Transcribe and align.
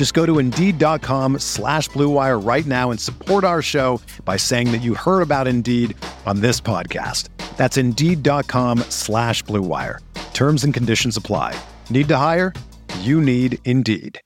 Just 0.00 0.14
go 0.14 0.24
to 0.24 0.38
Indeed.com 0.38 1.40
slash 1.40 1.90
BlueWire 1.90 2.42
right 2.42 2.64
now 2.64 2.90
and 2.90 2.98
support 2.98 3.44
our 3.44 3.60
show 3.60 4.00
by 4.24 4.38
saying 4.38 4.72
that 4.72 4.78
you 4.78 4.94
heard 4.94 5.20
about 5.20 5.46
Indeed 5.46 5.94
on 6.24 6.40
this 6.40 6.58
podcast. 6.58 7.28
That's 7.58 7.76
Indeed.com 7.76 8.78
slash 8.88 9.44
BlueWire. 9.44 9.98
Terms 10.32 10.64
and 10.64 10.72
conditions 10.72 11.18
apply. 11.18 11.54
Need 11.90 12.08
to 12.08 12.16
hire? 12.16 12.54
You 13.00 13.20
need 13.20 13.58
Indeed. 13.66 14.18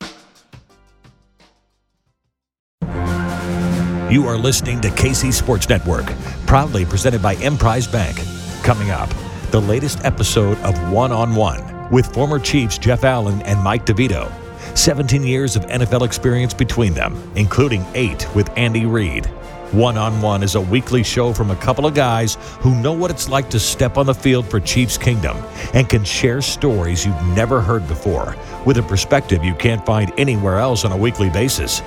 You 4.13 4.29
are 4.29 4.39
listening 4.39 4.81
to 4.83 4.91
KC 4.91 5.33
Sports 5.33 5.69
Network, 5.69 6.07
proudly 6.47 6.85
presented 6.85 7.21
by 7.21 7.35
Emprise 7.35 7.89
Bank. 7.89 8.17
Coming 8.63 8.93
up, 8.93 9.11
the 9.51 9.61
latest 9.61 10.05
episode 10.05 10.57
of 10.61 10.93
One 10.93 11.11
on 11.11 11.35
One 11.35 11.91
with 11.91 12.07
former 12.07 12.39
Chiefs 12.39 12.79
Jeff 12.79 13.03
Allen 13.03 13.43
and 13.43 13.61
Mike 13.61 13.85
DeVito. 13.85 14.33
17 14.75 15.23
years 15.23 15.57
of 15.57 15.65
NFL 15.67 16.05
experience 16.05 16.53
between 16.53 16.95
them, 16.95 17.31
including 17.37 17.85
eight 17.95 18.27
with 18.35 18.51
Andy 18.57 18.87
Reid. 18.87 19.27
One 19.73 19.97
on 19.97 20.21
One 20.23 20.43
is 20.43 20.55
a 20.55 20.61
weekly 20.61 21.03
show 21.03 21.33
from 21.33 21.51
a 21.51 21.57
couple 21.57 21.85
of 21.87 21.95
guys 21.95 22.37
who 22.61 22.75
know 22.77 22.93
what 22.93 23.11
it's 23.11 23.29
like 23.29 23.51
to 23.51 23.59
step 23.59 23.97
on 23.97 24.07
the 24.07 24.15
field 24.15 24.47
for 24.47 24.61
Chiefs 24.61 24.97
Kingdom 24.97 25.37
and 25.75 25.89
can 25.89 26.05
share 26.05 26.41
stories 26.41 27.05
you've 27.05 27.27
never 27.37 27.61
heard 27.61 27.87
before 27.89 28.37
with 28.65 28.79
a 28.79 28.83
perspective 28.83 29.43
you 29.43 29.55
can't 29.55 29.85
find 29.85 30.13
anywhere 30.17 30.59
else 30.59 30.85
on 30.85 30.93
a 30.93 30.97
weekly 30.97 31.31
basis. 31.31 31.81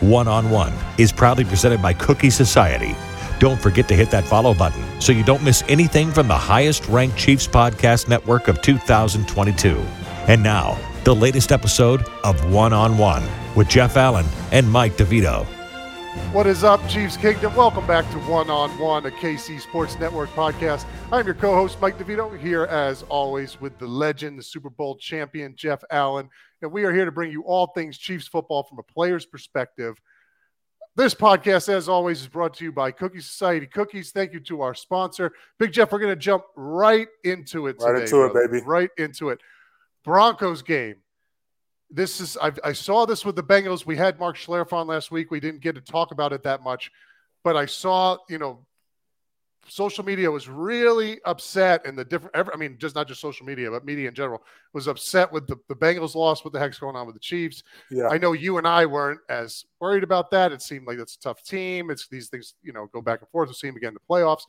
One 0.00 0.28
on 0.28 0.50
One 0.50 0.72
is 0.98 1.12
proudly 1.12 1.44
presented 1.44 1.80
by 1.80 1.94
Cookie 1.94 2.30
Society. 2.30 2.94
Don't 3.38 3.60
forget 3.60 3.88
to 3.88 3.94
hit 3.94 4.10
that 4.10 4.24
follow 4.24 4.52
button 4.52 4.84
so 5.00 5.12
you 5.12 5.24
don't 5.24 5.42
miss 5.42 5.64
anything 5.68 6.10
from 6.10 6.28
the 6.28 6.36
highest 6.36 6.86
ranked 6.88 7.16
Chiefs 7.16 7.46
podcast 7.46 8.08
network 8.08 8.48
of 8.48 8.60
2022. 8.60 9.78
And 10.28 10.42
now, 10.42 10.78
the 11.04 11.14
latest 11.14 11.50
episode 11.50 12.04
of 12.24 12.52
One 12.52 12.74
on 12.74 12.98
One 12.98 13.22
with 13.56 13.68
Jeff 13.68 13.96
Allen 13.96 14.26
and 14.52 14.70
Mike 14.70 14.98
DeVito. 14.98 15.46
What 16.32 16.46
is 16.46 16.62
up, 16.62 16.86
Chiefs 16.88 17.16
Kingdom? 17.16 17.56
Welcome 17.56 17.86
back 17.86 18.08
to 18.10 18.18
One 18.18 18.50
on 18.50 18.70
One, 18.78 19.06
a 19.06 19.10
KC 19.10 19.62
Sports 19.62 19.98
Network 19.98 20.28
podcast. 20.30 20.84
I'm 21.10 21.24
your 21.24 21.34
co 21.34 21.54
host, 21.54 21.80
Mike 21.80 21.96
DeVito, 21.96 22.38
here 22.38 22.64
as 22.64 23.02
always 23.04 23.58
with 23.62 23.78
the 23.78 23.86
legend, 23.86 24.38
the 24.38 24.42
Super 24.42 24.68
Bowl 24.68 24.96
champion, 24.96 25.54
Jeff 25.56 25.82
Allen. 25.90 26.28
And 26.60 26.70
we 26.70 26.84
are 26.84 26.92
here 26.92 27.06
to 27.06 27.12
bring 27.12 27.32
you 27.32 27.44
all 27.44 27.68
things 27.68 27.96
Chiefs 27.96 28.28
football 28.28 28.64
from 28.64 28.78
a 28.78 28.82
player's 28.82 29.24
perspective. 29.24 29.98
This 30.96 31.14
podcast, 31.14 31.70
as 31.70 31.88
always, 31.88 32.20
is 32.20 32.28
brought 32.28 32.52
to 32.54 32.64
you 32.64 32.72
by 32.72 32.90
Cookie 32.90 33.20
Society 33.20 33.66
Cookies. 33.66 34.10
Thank 34.10 34.34
you 34.34 34.40
to 34.40 34.60
our 34.60 34.74
sponsor. 34.74 35.32
Big 35.58 35.72
Jeff, 35.72 35.92
we're 35.92 36.00
going 36.00 36.14
to 36.14 36.20
jump 36.20 36.44
right 36.56 37.08
into 37.24 37.68
it 37.68 37.76
Right 37.80 37.92
today, 37.92 38.02
into 38.02 38.24
it, 38.24 38.34
baby. 38.34 38.62
Right 38.66 38.90
into 38.98 39.30
it. 39.30 39.40
Broncos 40.04 40.62
game. 40.62 40.96
This 41.90 42.20
is 42.20 42.36
I, 42.40 42.52
I 42.64 42.72
saw 42.72 43.04
this 43.04 43.24
with 43.24 43.36
the 43.36 43.42
Bengals. 43.42 43.84
We 43.84 43.96
had 43.96 44.18
Mark 44.18 44.36
Schlereth 44.36 44.72
on 44.72 44.86
last 44.86 45.10
week. 45.10 45.30
We 45.30 45.40
didn't 45.40 45.60
get 45.60 45.74
to 45.74 45.80
talk 45.80 46.12
about 46.12 46.32
it 46.32 46.42
that 46.44 46.62
much, 46.62 46.90
but 47.42 47.56
I 47.56 47.66
saw 47.66 48.16
you 48.28 48.38
know 48.38 48.64
social 49.66 50.04
media 50.04 50.30
was 50.30 50.48
really 50.48 51.20
upset 51.26 51.86
and 51.86 51.96
the 51.96 52.04
different 52.04 52.34
every, 52.34 52.52
i 52.54 52.56
mean 52.56 52.76
just 52.78 52.94
not 52.94 53.06
just 53.06 53.20
social 53.20 53.44
media 53.44 53.70
but 53.70 53.84
media 53.84 54.08
in 54.08 54.14
general 54.14 54.42
was 54.72 54.86
upset 54.88 55.30
with 55.30 55.46
the, 55.46 55.54
the 55.68 55.74
bengals 55.76 56.14
loss 56.14 56.42
what 56.42 56.52
the 56.52 56.58
heck's 56.58 56.78
going 56.78 56.96
on 56.96 57.06
with 57.06 57.14
the 57.14 57.20
chiefs 57.20 57.62
Yeah. 57.90 58.08
i 58.08 58.16
know 58.16 58.32
you 58.32 58.56
and 58.56 58.66
i 58.66 58.86
weren't 58.86 59.20
as 59.28 59.66
worried 59.78 60.02
about 60.02 60.30
that 60.30 60.50
it 60.50 60.62
seemed 60.62 60.86
like 60.86 60.96
that's 60.96 61.14
a 61.16 61.20
tough 61.20 61.42
team 61.44 61.90
it's 61.90 62.08
these 62.08 62.28
things 62.30 62.54
you 62.62 62.72
know 62.72 62.88
go 62.92 63.02
back 63.02 63.20
and 63.20 63.28
forth 63.28 63.48
we'll 63.48 63.54
see 63.54 63.66
them 63.68 63.76
again 63.76 63.88
in 63.90 63.94
the 63.94 64.00
playoffs 64.14 64.44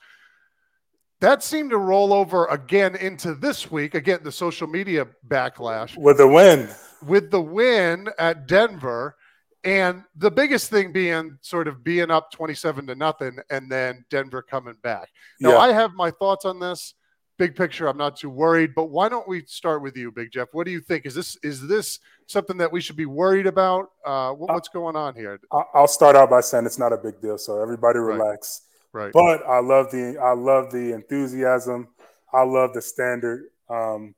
that 1.22 1.44
seemed 1.44 1.70
to 1.72 1.78
roll 1.78 2.14
over 2.14 2.46
again 2.48 2.96
into 2.98 3.34
this 3.36 3.72
week 3.72 3.96
again 3.96 4.20
the 4.24 4.32
social 4.32 4.68
media 4.68 5.08
backlash 5.28 5.96
With 5.98 6.18
the 6.18 6.28
win. 6.28 6.68
with 7.06 7.32
the 7.32 7.42
win 7.42 8.10
at 8.20 8.48
Denver. 8.48 9.16
And 9.64 10.04
the 10.16 10.32
biggest 10.32 10.72
thing 10.72 10.92
being 10.92 11.38
sort 11.42 11.68
of 11.68 11.84
being 11.84 12.10
up 12.10 12.32
27 12.32 12.88
to 12.88 12.96
nothing 12.96 13.38
and 13.52 13.72
then 13.72 14.04
Denver 14.10 14.42
coming 14.42 14.74
back. 14.82 15.08
Now, 15.40 15.52
Yeah. 15.52 15.58
I 15.60 15.72
have 15.72 15.94
my 15.94 16.10
thoughts 16.10 16.46
on 16.46 16.60
this. 16.60 16.96
Big 17.38 17.56
picture, 17.56 17.88
I'm 17.88 17.98
not 17.98 18.18
too 18.18 18.30
worried, 18.32 18.74
but 18.76 18.86
why 18.86 19.08
don't 19.08 19.28
we 19.28 19.46
start 19.46 19.84
with 19.84 19.96
you, 19.96 20.12
Big 20.12 20.32
Jeff? 20.32 20.48
What 20.52 20.66
do 20.66 20.72
you 20.72 20.80
think? 20.82 21.06
Is 21.06 21.14
this 21.14 21.38
is 21.44 21.68
this 21.68 22.00
something 22.28 22.58
that 22.58 22.72
we 22.72 22.82
should 22.82 22.96
be 22.96 23.06
worried 23.06 23.46
about? 23.48 23.92
Uh, 24.06 24.32
what, 24.32 24.52
what's 24.52 24.68
going 24.70 24.96
on 24.96 25.14
here? 25.16 25.40
I'll 25.76 25.88
start 25.88 26.16
out 26.16 26.30
by 26.32 26.42
saying 26.42 26.66
it's 26.66 26.80
not 26.80 26.92
a 26.94 26.98
big 26.98 27.22
deal, 27.22 27.38
so 27.38 27.62
everybody 27.62 28.00
relax. 28.00 28.62
Right. 28.64 28.71
But 29.14 29.46
I 29.48 29.60
love 29.60 29.92
the 29.92 30.18
I 30.22 30.34
love 30.34 30.72
the 30.72 30.94
enthusiasm. 30.94 31.88
I 32.34 32.44
love 32.44 32.74
the 32.74 32.82
standard. 32.82 33.46
Um, 33.70 34.16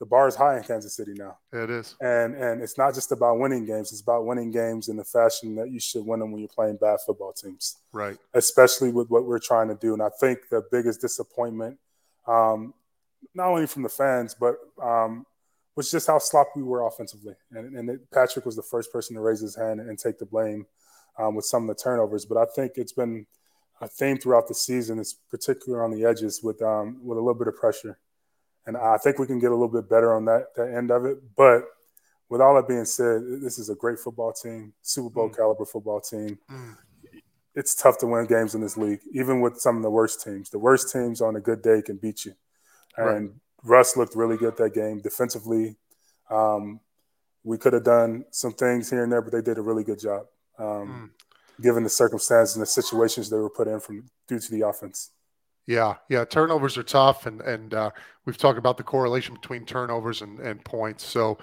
the 0.00 0.06
bar 0.06 0.26
is 0.28 0.34
high 0.34 0.58
in 0.58 0.64
Kansas 0.64 0.94
City 0.96 1.12
now, 1.14 1.38
it 1.52 1.70
is. 1.70 1.94
and 2.00 2.34
and 2.34 2.60
it's 2.60 2.76
not 2.76 2.94
just 2.94 3.12
about 3.12 3.38
winning 3.38 3.64
games. 3.64 3.92
It's 3.92 4.02
about 4.02 4.26
winning 4.26 4.50
games 4.50 4.88
in 4.88 4.96
the 4.96 5.04
fashion 5.04 5.54
that 5.54 5.70
you 5.70 5.80
should 5.80 6.04
win 6.04 6.20
them 6.20 6.32
when 6.32 6.40
you're 6.40 6.48
playing 6.48 6.76
bad 6.80 6.98
football 7.06 7.32
teams. 7.32 7.76
Right. 7.92 8.18
especially 8.34 8.90
with 8.90 9.08
what 9.08 9.24
we're 9.24 9.38
trying 9.38 9.68
to 9.68 9.76
do. 9.76 9.92
And 9.94 10.02
I 10.02 10.10
think 10.20 10.48
the 10.50 10.62
biggest 10.70 11.00
disappointment, 11.00 11.78
um, 12.26 12.74
not 13.34 13.48
only 13.48 13.66
from 13.66 13.82
the 13.82 13.88
fans, 13.88 14.34
but 14.38 14.56
um, 14.82 15.24
was 15.76 15.90
just 15.90 16.06
how 16.06 16.18
sloppy 16.18 16.50
we 16.56 16.64
were 16.64 16.86
offensively. 16.86 17.34
And, 17.52 17.76
and 17.76 17.88
it, 17.90 18.10
Patrick 18.10 18.44
was 18.44 18.56
the 18.56 18.62
first 18.62 18.92
person 18.92 19.14
to 19.14 19.20
raise 19.20 19.40
his 19.40 19.56
hand 19.56 19.80
and 19.80 19.98
take 19.98 20.18
the 20.18 20.26
blame 20.26 20.66
um, 21.18 21.34
with 21.34 21.44
some 21.44 21.68
of 21.68 21.76
the 21.76 21.82
turnovers. 21.82 22.24
But 22.26 22.38
I 22.38 22.46
think 22.54 22.72
it's 22.76 22.92
been 22.92 23.26
a 23.80 23.88
theme 23.88 24.16
throughout 24.18 24.48
the 24.48 24.54
season, 24.54 24.98
is 24.98 25.14
particularly 25.30 25.84
on 25.84 25.90
the 25.90 26.08
edges 26.08 26.42
with 26.42 26.62
um, 26.62 26.98
with 27.04 27.18
a 27.18 27.20
little 27.20 27.34
bit 27.34 27.48
of 27.48 27.56
pressure. 27.56 27.98
And 28.66 28.76
I 28.76 28.96
think 28.96 29.18
we 29.18 29.26
can 29.26 29.38
get 29.38 29.50
a 29.50 29.54
little 29.54 29.68
bit 29.68 29.90
better 29.90 30.14
on 30.14 30.24
that, 30.24 30.54
that 30.56 30.72
end 30.72 30.90
of 30.90 31.04
it. 31.04 31.18
But 31.36 31.64
with 32.30 32.40
all 32.40 32.54
that 32.54 32.66
being 32.66 32.86
said, 32.86 33.22
this 33.42 33.58
is 33.58 33.68
a 33.68 33.74
great 33.74 33.98
football 33.98 34.32
team, 34.32 34.72
Super 34.80 35.10
Bowl 35.10 35.28
caliber 35.28 35.66
football 35.66 36.00
team 36.00 36.38
Mm. 36.50 36.76
it's 37.54 37.74
tough 37.74 37.98
to 37.98 38.06
win 38.06 38.26
games 38.26 38.54
in 38.54 38.60
this 38.62 38.76
league, 38.76 39.00
even 39.12 39.40
with 39.40 39.58
some 39.60 39.76
of 39.76 39.82
the 39.82 39.90
worst 39.90 40.22
teams. 40.24 40.48
The 40.50 40.58
worst 40.58 40.90
teams 40.92 41.20
on 41.20 41.36
a 41.36 41.40
good 41.40 41.62
day 41.62 41.82
can 41.82 41.96
beat 41.98 42.24
you. 42.24 42.32
And 42.96 43.40
Russ 43.62 43.96
looked 43.96 44.16
really 44.16 44.36
good 44.36 44.56
that 44.56 44.72
game 44.74 45.00
defensively. 45.00 45.76
Um, 46.30 46.80
we 47.44 47.58
could 47.58 47.74
have 47.74 47.84
done 47.84 48.24
some 48.30 48.52
things 48.54 48.88
here 48.90 49.02
and 49.04 49.12
there, 49.12 49.20
but 49.22 49.32
they 49.32 49.42
did 49.42 49.58
a 49.58 49.62
really 49.62 49.84
good 49.84 50.00
job, 50.00 50.26
um, 50.58 51.12
given 51.60 51.82
the 51.82 51.90
circumstances 51.90 52.56
and 52.56 52.62
the 52.62 52.66
situations 52.66 53.30
they 53.30 53.38
were 53.38 53.50
put 53.50 53.68
in 53.68 53.80
from 53.80 54.04
due 54.28 54.38
to 54.38 54.50
the 54.50 54.62
offense. 54.62 55.10
Yeah, 55.66 55.94
yeah. 56.10 56.24
Turnovers 56.24 56.76
are 56.76 56.82
tough, 56.82 57.26
and 57.26 57.40
and 57.40 57.72
uh, 57.72 57.90
we've 58.26 58.36
talked 58.36 58.58
about 58.58 58.76
the 58.76 58.82
correlation 58.82 59.34
between 59.34 59.64
turnovers 59.64 60.20
and, 60.20 60.38
and 60.40 60.62
points. 60.64 61.04
So 61.04 61.38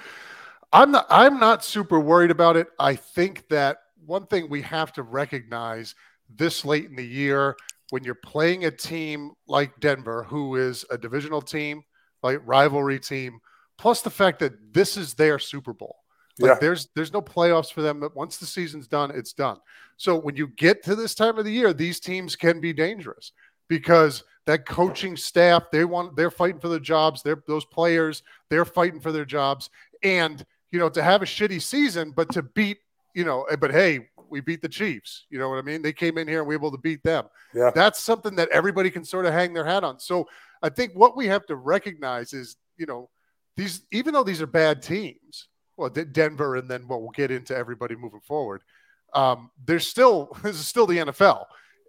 I'm 0.71 0.91
not 0.91 1.07
I'm 1.09 1.39
not 1.39 1.63
super 1.63 1.99
worried 1.99 2.31
about 2.31 2.55
it. 2.55 2.67
I 2.79 2.95
think 2.95 3.47
that 3.49 3.77
one 4.05 4.27
thing 4.27 4.49
we 4.49 4.61
have 4.61 4.93
to 4.93 5.03
recognize 5.03 5.95
this 6.29 6.63
late 6.63 6.85
in 6.85 6.95
the 6.95 7.05
year 7.05 7.55
when 7.89 8.03
you're 8.03 8.15
playing 8.15 8.65
a 8.65 8.71
team 8.71 9.31
like 9.47 9.79
Denver, 9.79 10.23
who 10.23 10.55
is 10.55 10.85
a 10.89 10.97
divisional 10.97 11.41
team, 11.41 11.83
like 12.23 12.39
rivalry 12.45 12.99
team, 12.99 13.39
plus 13.77 14.01
the 14.01 14.09
fact 14.09 14.39
that 14.39 14.73
this 14.73 14.97
is 14.97 15.13
their 15.13 15.39
Super 15.39 15.73
Bowl. 15.73 15.97
Like 16.41 16.49
Yeah. 16.49 16.57
there's 16.59 16.89
there's 16.95 17.13
no 17.13 17.21
playoffs 17.21 17.71
for 17.71 17.81
them. 17.81 17.99
But 17.99 18.15
once 18.15 18.37
the 18.37 18.45
season's 18.45 18.87
done, 18.87 19.11
it's 19.11 19.33
done. 19.33 19.57
So 19.97 20.17
when 20.17 20.35
you 20.35 20.47
get 20.47 20.83
to 20.83 20.95
this 20.95 21.15
time 21.15 21.37
of 21.37 21.45
the 21.45 21.51
year, 21.51 21.73
these 21.73 21.99
teams 21.99 22.35
can 22.35 22.59
be 22.59 22.73
dangerous 22.73 23.31
because 23.67 24.23
that 24.47 24.65
coaching 24.65 25.15
staff 25.15 25.63
they 25.71 25.85
want 25.85 26.15
they're 26.15 26.31
fighting 26.31 26.59
for 26.59 26.69
their 26.69 26.79
jobs. 26.79 27.21
They're 27.21 27.41
those 27.47 27.65
players 27.65 28.23
they're 28.49 28.65
fighting 28.65 28.99
for 28.99 29.11
their 29.11 29.25
jobs, 29.25 29.69
and 30.03 30.43
you 30.71 30.79
know 30.79 30.89
to 30.89 31.03
have 31.03 31.21
a 31.21 31.25
shitty 31.25 31.61
season, 31.61 32.11
but 32.15 32.31
to 32.33 32.41
beat 32.43 32.79
you 33.13 33.25
know, 33.25 33.43
eh, 33.43 33.57
but 33.57 33.71
hey, 33.71 34.07
we 34.29 34.39
beat 34.39 34.61
the 34.61 34.69
Chiefs. 34.69 35.25
You 35.29 35.37
know 35.37 35.49
what 35.49 35.57
I 35.57 35.61
mean? 35.61 35.81
They 35.81 35.91
came 35.91 36.17
in 36.17 36.27
here 36.27 36.39
and 36.39 36.47
we 36.47 36.55
were 36.55 36.61
able 36.61 36.71
to 36.71 36.77
beat 36.77 37.03
them. 37.03 37.25
Yeah. 37.53 37.71
That's 37.75 37.99
something 37.99 38.35
that 38.37 38.47
everybody 38.49 38.89
can 38.89 39.03
sort 39.03 39.25
of 39.25 39.33
hang 39.33 39.53
their 39.53 39.65
hat 39.65 39.83
on. 39.83 39.99
So 39.99 40.29
I 40.63 40.69
think 40.69 40.93
what 40.93 41.17
we 41.17 41.27
have 41.27 41.45
to 41.47 41.57
recognize 41.57 42.31
is, 42.31 42.55
you 42.77 42.85
know, 42.85 43.09
these 43.57 43.81
even 43.91 44.13
though 44.13 44.23
these 44.23 44.41
are 44.41 44.47
bad 44.47 44.81
teams, 44.81 45.49
well, 45.81 45.89
Denver, 45.89 46.55
and 46.55 46.69
then 46.69 46.87
what 46.87 47.01
we'll 47.01 47.11
get 47.11 47.31
into 47.31 47.55
everybody 47.55 47.95
moving 47.95 48.21
forward. 48.21 48.61
Um, 49.13 49.49
there's 49.65 49.87
still 49.87 50.37
this 50.43 50.55
is 50.55 50.67
still 50.67 50.85
the 50.85 50.97
NFL, 50.97 51.45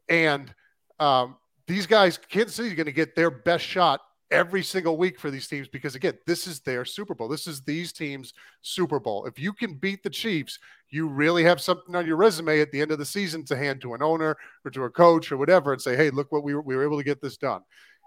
and 0.08 0.52
um, 0.98 1.36
these 1.66 1.86
guys, 1.86 2.18
Kansas 2.18 2.54
City, 2.56 2.68
is 2.68 2.74
going 2.74 2.86
to 2.86 2.92
get 2.92 3.14
their 3.14 3.30
best 3.30 3.64
shot 3.64 4.00
every 4.30 4.62
single 4.62 4.96
week 4.96 5.20
for 5.20 5.30
these 5.30 5.46
teams 5.46 5.68
because 5.68 5.94
again, 5.94 6.14
this 6.26 6.46
is 6.46 6.60
their 6.60 6.86
Super 6.86 7.14
Bowl. 7.14 7.28
This 7.28 7.46
is 7.46 7.60
these 7.60 7.92
teams' 7.92 8.32
Super 8.62 8.98
Bowl. 8.98 9.26
If 9.26 9.38
you 9.38 9.52
can 9.52 9.74
beat 9.74 10.02
the 10.02 10.08
Chiefs, 10.08 10.58
you 10.88 11.06
really 11.06 11.44
have 11.44 11.60
something 11.60 11.94
on 11.94 12.06
your 12.06 12.16
resume 12.16 12.60
at 12.60 12.72
the 12.72 12.80
end 12.80 12.92
of 12.92 12.98
the 12.98 13.04
season 13.04 13.44
to 13.44 13.56
hand 13.56 13.82
to 13.82 13.92
an 13.92 14.02
owner 14.02 14.36
or 14.64 14.70
to 14.70 14.84
a 14.84 14.90
coach 14.90 15.30
or 15.30 15.36
whatever 15.36 15.74
and 15.74 15.82
say, 15.82 15.96
"Hey, 15.96 16.08
look 16.08 16.32
what 16.32 16.44
we 16.44 16.54
were, 16.54 16.62
we 16.62 16.74
were 16.74 16.84
able 16.84 16.98
to 16.98 17.04
get 17.04 17.20
this 17.20 17.36
done." 17.36 17.60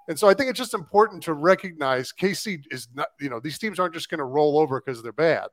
And 0.08 0.18
so 0.20 0.28
I 0.28 0.34
think 0.34 0.50
it's 0.50 0.60
just 0.60 0.74
important 0.74 1.24
to 1.24 1.34
recognize 1.34 2.12
KC 2.12 2.64
is 2.72 2.88
not, 2.94 3.08
you 3.20 3.30
know, 3.30 3.40
these 3.40 3.58
teams 3.58 3.80
aren't 3.80 3.94
just 3.94 4.10
going 4.10 4.20
to 4.20 4.26
roll 4.26 4.60
over 4.60 4.80
because 4.80 5.02
they're 5.02 5.12
bad. 5.12 5.48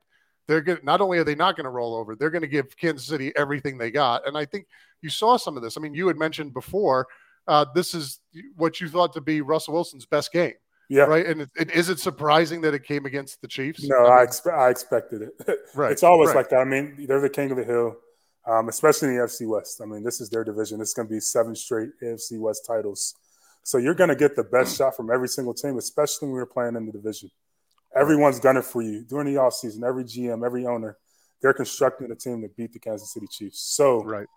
They're 0.47 0.61
going 0.61 0.79
not 0.83 1.01
only 1.01 1.17
are 1.17 1.23
they 1.23 1.35
not 1.35 1.55
going 1.55 1.65
to 1.65 1.69
roll 1.69 1.95
over, 1.95 2.15
they're 2.15 2.29
going 2.29 2.41
to 2.41 2.47
give 2.47 2.75
Kansas 2.77 3.07
City 3.07 3.31
everything 3.35 3.77
they 3.77 3.91
got. 3.91 4.27
And 4.27 4.37
I 4.37 4.45
think 4.45 4.67
you 5.01 5.09
saw 5.09 5.37
some 5.37 5.55
of 5.57 5.63
this. 5.63 5.77
I 5.77 5.81
mean, 5.81 5.93
you 5.93 6.07
had 6.07 6.17
mentioned 6.17 6.53
before, 6.53 7.07
uh, 7.47 7.65
this 7.73 7.93
is 7.93 8.19
what 8.55 8.79
you 8.81 8.89
thought 8.89 9.13
to 9.13 9.21
be 9.21 9.41
Russell 9.41 9.73
Wilson's 9.73 10.05
best 10.05 10.31
game. 10.31 10.53
Yeah. 10.89 11.03
Right. 11.03 11.25
And 11.25 11.41
it, 11.41 11.49
it, 11.55 11.71
is 11.71 11.89
it 11.89 11.99
surprising 11.99 12.61
that 12.61 12.73
it 12.73 12.83
came 12.83 13.05
against 13.05 13.41
the 13.41 13.47
Chiefs? 13.47 13.83
No, 13.83 14.05
I, 14.05 14.25
mean, 14.25 14.27
I, 14.45 14.49
I 14.49 14.69
expected 14.69 15.21
it. 15.23 15.59
right. 15.75 15.91
It's 15.91 16.03
always 16.03 16.29
right. 16.29 16.37
like 16.37 16.49
that. 16.49 16.57
I 16.59 16.65
mean, 16.65 17.05
they're 17.07 17.21
the 17.21 17.29
king 17.29 17.51
of 17.51 17.57
the 17.57 17.63
hill, 17.63 17.95
um, 18.47 18.69
especially 18.69 19.09
in 19.09 19.15
the 19.15 19.21
AFC 19.21 19.47
West. 19.47 19.81
I 19.81 19.85
mean, 19.85 20.03
this 20.03 20.21
is 20.21 20.29
their 20.29 20.43
division. 20.43 20.81
It's 20.81 20.93
going 20.93 21.07
to 21.07 21.13
be 21.13 21.19
seven 21.19 21.55
straight 21.55 21.89
AFC 22.03 22.39
West 22.39 22.65
titles. 22.67 23.15
So 23.63 23.77
you're 23.77 23.93
going 23.93 24.09
to 24.09 24.15
get 24.15 24.35
the 24.35 24.43
best 24.43 24.77
shot 24.77 24.95
from 24.95 25.09
every 25.09 25.29
single 25.29 25.53
team, 25.53 25.77
especially 25.77 26.27
when 26.27 26.35
you're 26.35 26.45
playing 26.45 26.75
in 26.75 26.85
the 26.85 26.91
division. 26.91 27.31
Everyone's 27.95 28.39
gunning 28.39 28.63
for 28.63 28.81
you 28.81 29.03
during 29.03 29.31
the 29.31 29.39
offseason. 29.39 29.83
Every 29.83 30.03
GM, 30.03 30.45
every 30.45 30.65
owner, 30.65 30.97
they're 31.41 31.53
constructing 31.53 32.11
a 32.11 32.15
team 32.15 32.41
to 32.41 32.49
beat 32.49 32.73
the 32.73 32.79
Kansas 32.79 33.13
City 33.13 33.27
Chiefs. 33.27 33.59
So 33.59 34.03
right. 34.03 34.27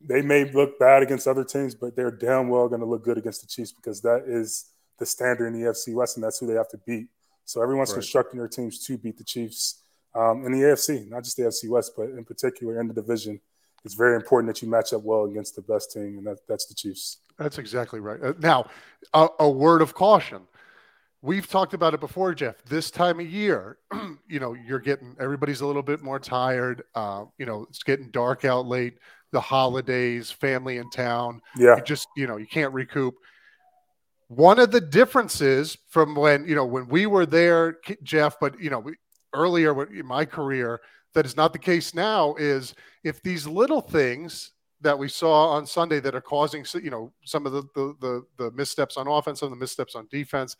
they 0.00 0.22
may 0.22 0.50
look 0.52 0.78
bad 0.78 1.02
against 1.02 1.26
other 1.26 1.44
teams, 1.44 1.74
but 1.74 1.96
they're 1.96 2.10
damn 2.10 2.48
well 2.48 2.68
going 2.68 2.80
to 2.80 2.86
look 2.86 3.04
good 3.04 3.18
against 3.18 3.40
the 3.40 3.48
Chiefs 3.48 3.72
because 3.72 4.02
that 4.02 4.24
is 4.26 4.66
the 4.98 5.06
standard 5.06 5.46
in 5.48 5.54
the 5.54 5.66
AFC 5.66 5.94
West, 5.94 6.16
and 6.16 6.22
that's 6.22 6.38
who 6.38 6.46
they 6.46 6.54
have 6.54 6.68
to 6.68 6.78
beat. 6.86 7.08
So 7.44 7.62
everyone's 7.62 7.90
right. 7.90 7.96
constructing 7.96 8.38
their 8.38 8.48
teams 8.48 8.84
to 8.86 8.96
beat 8.98 9.18
the 9.18 9.24
Chiefs 9.24 9.82
um, 10.14 10.44
in 10.44 10.52
the 10.52 10.60
AFC, 10.60 11.08
not 11.08 11.24
just 11.24 11.36
the 11.36 11.44
AFC 11.44 11.68
West, 11.68 11.92
but 11.96 12.10
in 12.10 12.24
particular 12.24 12.80
in 12.80 12.86
the 12.86 12.94
division. 12.94 13.40
It's 13.84 13.94
very 13.94 14.14
important 14.14 14.54
that 14.54 14.62
you 14.62 14.68
match 14.68 14.92
up 14.92 15.02
well 15.02 15.24
against 15.24 15.56
the 15.56 15.62
best 15.62 15.90
team, 15.90 16.18
and 16.18 16.26
that, 16.26 16.38
that's 16.46 16.66
the 16.66 16.74
Chiefs. 16.74 17.18
That's 17.36 17.58
exactly 17.58 17.98
right. 17.98 18.22
Uh, 18.22 18.34
now, 18.38 18.70
a, 19.12 19.26
a 19.40 19.50
word 19.50 19.82
of 19.82 19.94
caution 19.94 20.42
we've 21.22 21.48
talked 21.48 21.72
about 21.72 21.94
it 21.94 22.00
before, 22.00 22.34
Jeff. 22.34 22.62
This 22.64 22.90
time 22.90 23.20
of 23.20 23.30
year, 23.30 23.78
you 24.28 24.40
know, 24.40 24.54
you're 24.54 24.80
getting 24.80 25.16
everybody's 25.18 25.60
a 25.60 25.66
little 25.66 25.82
bit 25.82 26.02
more 26.02 26.18
tired. 26.18 26.82
Uh, 26.94 27.24
you 27.38 27.46
know, 27.46 27.66
it's 27.70 27.82
getting 27.82 28.10
dark 28.10 28.44
out 28.44 28.66
late. 28.66 28.98
The 29.30 29.40
holidays, 29.40 30.30
family 30.30 30.76
in 30.76 30.90
town. 30.90 31.40
Yeah, 31.56 31.76
you 31.76 31.82
just 31.82 32.06
you 32.16 32.26
know 32.26 32.36
you 32.36 32.46
can't 32.46 32.74
recoup. 32.74 33.14
One 34.28 34.58
of 34.58 34.70
the 34.70 34.80
differences 34.80 35.78
from 35.88 36.14
when 36.14 36.46
you 36.46 36.54
know 36.54 36.66
when 36.66 36.86
we 36.88 37.06
were 37.06 37.24
there, 37.24 37.78
Jeff, 38.02 38.38
but 38.38 38.60
you 38.60 38.68
know 38.68 38.80
we, 38.80 38.94
earlier 39.32 39.90
in 39.90 40.04
my 40.04 40.26
career, 40.26 40.80
that 41.14 41.24
is 41.24 41.34
not 41.34 41.54
the 41.54 41.58
case 41.58 41.94
now. 41.94 42.34
Is 42.34 42.74
if 43.04 43.22
these 43.22 43.46
little 43.46 43.80
things 43.80 44.52
that 44.82 44.98
we 44.98 45.08
saw 45.08 45.50
on 45.50 45.64
Sunday 45.64 46.00
that 46.00 46.14
are 46.14 46.20
causing 46.20 46.66
you 46.82 46.90
know 46.90 47.10
some 47.24 47.46
of 47.46 47.52
the 47.52 47.62
the 47.74 47.94
the, 48.02 48.26
the 48.36 48.50
missteps 48.50 48.98
on 48.98 49.08
offense, 49.08 49.40
some 49.40 49.46
of 49.46 49.58
the 49.58 49.62
missteps 49.62 49.94
on 49.94 50.08
defense 50.10 50.56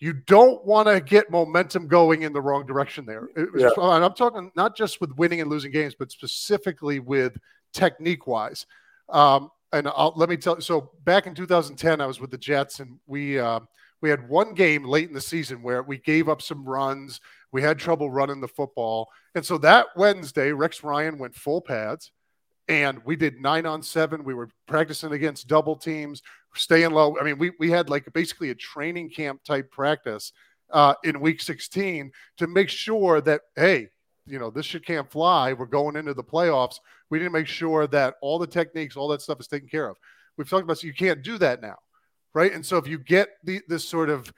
you 0.00 0.12
don't 0.12 0.64
want 0.64 0.88
to 0.88 1.00
get 1.00 1.30
momentum 1.30 1.88
going 1.88 2.22
in 2.22 2.32
the 2.32 2.40
wrong 2.40 2.66
direction 2.66 3.04
there. 3.04 3.28
Yeah. 3.56 3.70
And 3.76 4.04
I'm 4.04 4.14
talking 4.14 4.52
not 4.54 4.76
just 4.76 5.00
with 5.00 5.12
winning 5.16 5.40
and 5.40 5.50
losing 5.50 5.72
games, 5.72 5.94
but 5.98 6.10
specifically 6.10 7.00
with 7.00 7.36
technique 7.72 8.26
wise. 8.26 8.66
Um, 9.08 9.50
and 9.72 9.88
I'll, 9.88 10.12
let 10.16 10.28
me 10.28 10.36
tell 10.36 10.56
you. 10.56 10.60
So 10.60 10.92
back 11.04 11.26
in 11.26 11.34
2010, 11.34 12.00
I 12.00 12.06
was 12.06 12.20
with 12.20 12.30
the 12.30 12.38
Jets, 12.38 12.80
and 12.80 12.98
we 13.06 13.38
uh, 13.38 13.60
we 14.00 14.08
had 14.08 14.28
one 14.28 14.54
game 14.54 14.84
late 14.84 15.08
in 15.08 15.14
the 15.14 15.20
season 15.20 15.62
where 15.62 15.82
we 15.82 15.98
gave 15.98 16.28
up 16.28 16.40
some 16.40 16.64
runs. 16.64 17.20
We 17.52 17.62
had 17.62 17.78
trouble 17.78 18.10
running 18.10 18.40
the 18.40 18.48
football, 18.48 19.08
and 19.34 19.44
so 19.44 19.58
that 19.58 19.86
Wednesday, 19.96 20.52
Rex 20.52 20.82
Ryan 20.82 21.18
went 21.18 21.34
full 21.34 21.60
pads, 21.60 22.12
and 22.68 23.00
we 23.04 23.16
did 23.16 23.40
nine 23.40 23.66
on 23.66 23.82
seven. 23.82 24.24
We 24.24 24.34
were 24.34 24.48
practicing 24.66 25.12
against 25.12 25.48
double 25.48 25.76
teams 25.76 26.22
staying 26.54 26.90
low. 26.90 27.16
I 27.18 27.24
mean, 27.24 27.38
we, 27.38 27.52
we 27.58 27.70
had 27.70 27.88
like 27.88 28.12
basically 28.12 28.50
a 28.50 28.54
training 28.54 29.10
camp 29.10 29.42
type 29.44 29.70
practice 29.70 30.32
uh, 30.70 30.94
in 31.04 31.20
week 31.20 31.40
16 31.40 32.10
to 32.38 32.46
make 32.46 32.68
sure 32.68 33.20
that, 33.22 33.42
hey, 33.56 33.88
you 34.26 34.38
know, 34.38 34.50
this 34.50 34.66
shit 34.66 34.84
can't 34.84 35.10
fly. 35.10 35.54
We're 35.54 35.66
going 35.66 35.96
into 35.96 36.12
the 36.12 36.24
playoffs. 36.24 36.80
We 37.10 37.18
need 37.18 37.24
to 37.24 37.30
make 37.30 37.46
sure 37.46 37.86
that 37.86 38.14
all 38.20 38.38
the 38.38 38.46
techniques, 38.46 38.96
all 38.96 39.08
that 39.08 39.22
stuff 39.22 39.40
is 39.40 39.48
taken 39.48 39.68
care 39.68 39.88
of. 39.88 39.96
We've 40.36 40.48
talked 40.48 40.64
about 40.64 40.78
so 40.78 40.86
you 40.86 40.94
can't 40.94 41.22
do 41.22 41.38
that 41.38 41.62
now, 41.62 41.76
right? 42.34 42.52
And 42.52 42.64
so 42.64 42.76
if 42.76 42.86
you 42.86 42.98
get 42.98 43.30
the, 43.44 43.60
this 43.68 43.88
sort 43.88 44.10
of 44.10 44.30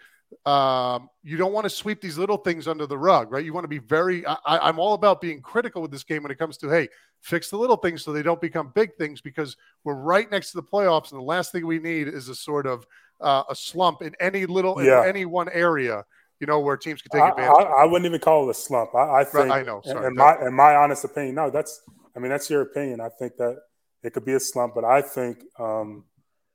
um, 0.47 1.11
you 1.23 1.37
don't 1.37 1.53
want 1.53 1.65
to 1.65 1.71
sweep 1.71 2.00
these 2.00 2.17
little 2.17 2.37
things 2.37 2.69
under 2.69 2.87
the 2.87 2.97
rug, 2.97 3.31
right? 3.31 3.44
You 3.44 3.53
want 3.53 3.65
to 3.65 3.69
be 3.69 3.79
very. 3.79 4.25
I, 4.27 4.69
am 4.69 4.79
all 4.79 4.94
about 4.94 5.21
being 5.21 5.43
critical 5.43 5.82
with 5.82 5.91
this 5.91 6.05
game 6.05 6.23
when 6.23 6.32
it 6.32 6.38
comes 6.38 6.56
to 6.59 6.69
hey, 6.69 6.88
fix 7.21 7.50
the 7.50 7.56
little 7.56 7.77
things 7.77 8.03
so 8.05 8.12
they 8.12 8.23
don't 8.23 8.41
become 8.41 8.73
big 8.75 8.94
things 8.97 9.21
because 9.21 9.56
we're 9.85 9.94
right 9.94 10.31
next 10.31 10.53
to 10.53 10.56
the 10.56 10.62
playoffs, 10.62 11.11
and 11.11 11.21
the 11.21 11.25
last 11.25 11.53
thing 11.53 11.67
we 11.67 11.79
need 11.79 12.09
is 12.09 12.29
a 12.29 12.35
sort 12.35 12.67
of 12.67 12.87
uh, 13.21 13.43
a 13.50 13.55
slump 13.55 14.03
in 14.03 14.15
any 14.21 14.47
little 14.47 14.82
yeah. 14.82 15.03
in 15.03 15.09
any 15.09 15.27
one 15.27 15.49
area. 15.50 16.05
You 16.38 16.47
know 16.47 16.61
where 16.61 16.77
teams 16.77 17.03
can 17.03 17.11
take 17.11 17.31
advantage. 17.31 17.55
I, 17.59 17.62
I, 17.62 17.82
I 17.82 17.85
wouldn't 17.85 18.06
even 18.06 18.21
call 18.21 18.49
it 18.49 18.50
a 18.53 18.55
slump. 18.55 18.94
I, 18.94 19.21
I 19.21 19.25
think. 19.25 19.50
I 19.50 19.62
know. 19.62 19.82
Sorry, 19.85 20.06
in, 20.06 20.15
my 20.15 20.37
in 20.47 20.55
my 20.55 20.75
honest 20.77 21.05
opinion, 21.05 21.35
no, 21.35 21.50
that's. 21.50 21.82
I 22.17 22.19
mean, 22.19 22.31
that's 22.31 22.49
your 22.49 22.62
opinion. 22.62 23.00
I 23.00 23.09
think 23.09 23.37
that 23.37 23.59
it 24.03 24.15
could 24.15 24.25
be 24.25 24.32
a 24.32 24.41
slump, 24.41 24.75
but 24.75 24.85
I 24.85 25.03
think 25.03 25.44
um, 25.59 26.05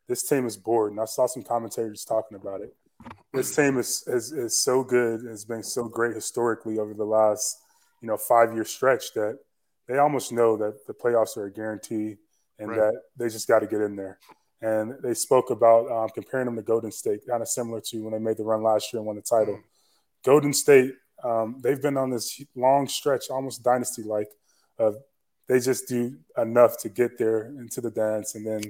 this 0.07 0.24
team 0.24 0.48
is 0.48 0.57
bored, 0.57 0.92
and 0.92 1.00
I 1.00 1.06
saw 1.06 1.27
some 1.27 1.44
commentators 1.44 2.04
talking 2.04 2.36
about 2.36 2.62
it 2.62 2.74
this 3.33 3.55
team 3.55 3.77
is, 3.77 4.03
is 4.07 4.31
is 4.31 4.61
so 4.61 4.83
good, 4.83 5.25
has 5.25 5.45
been 5.45 5.63
so 5.63 5.87
great 5.87 6.15
historically 6.15 6.79
over 6.79 6.93
the 6.93 7.05
last 7.05 7.57
you 8.01 8.07
know 8.07 8.17
five 8.17 8.53
year 8.53 8.65
stretch 8.65 9.13
that 9.13 9.39
they 9.87 9.97
almost 9.97 10.31
know 10.31 10.57
that 10.57 10.87
the 10.87 10.93
playoffs 10.93 11.37
are 11.37 11.45
a 11.45 11.51
guarantee 11.51 12.17
and 12.59 12.69
right. 12.69 12.77
that 12.77 13.01
they 13.17 13.29
just 13.29 13.47
got 13.47 13.59
to 13.59 13.67
get 13.67 13.81
in 13.81 13.95
there. 13.95 14.19
And 14.61 14.95
they 15.03 15.13
spoke 15.13 15.49
about 15.51 15.91
um, 15.91 16.09
comparing 16.09 16.45
them 16.45 16.55
to 16.55 16.61
Golden 16.61 16.91
State, 16.91 17.21
kind 17.27 17.41
of 17.41 17.47
similar 17.47 17.81
to 17.81 18.03
when 18.03 18.13
they 18.13 18.19
made 18.19 18.37
the 18.37 18.43
run 18.43 18.63
last 18.63 18.91
year 18.91 19.00
and 19.00 19.05
won 19.05 19.17
the 19.17 19.21
title. 19.21 19.55
Mm-hmm. 19.55 19.62
Golden 20.24 20.53
State, 20.53 20.93
um, 21.24 21.57
they've 21.62 21.81
been 21.81 21.97
on 21.97 22.09
this 22.09 22.41
long 22.55 22.88
stretch, 22.88 23.29
almost 23.29 23.63
dynasty 23.63 24.01
like, 24.01 24.29
of 24.79 24.95
they 25.47 25.59
just 25.59 25.88
do 25.88 26.17
enough 26.38 26.79
to 26.79 26.89
get 26.89 27.17
there 27.17 27.45
into 27.59 27.79
the 27.79 27.91
dance 27.91 28.33
and 28.33 28.45
then 28.45 28.62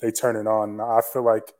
they 0.00 0.10
turn 0.10 0.34
it 0.34 0.48
on. 0.48 0.80
I 0.80 1.00
feel 1.12 1.24
like 1.24 1.52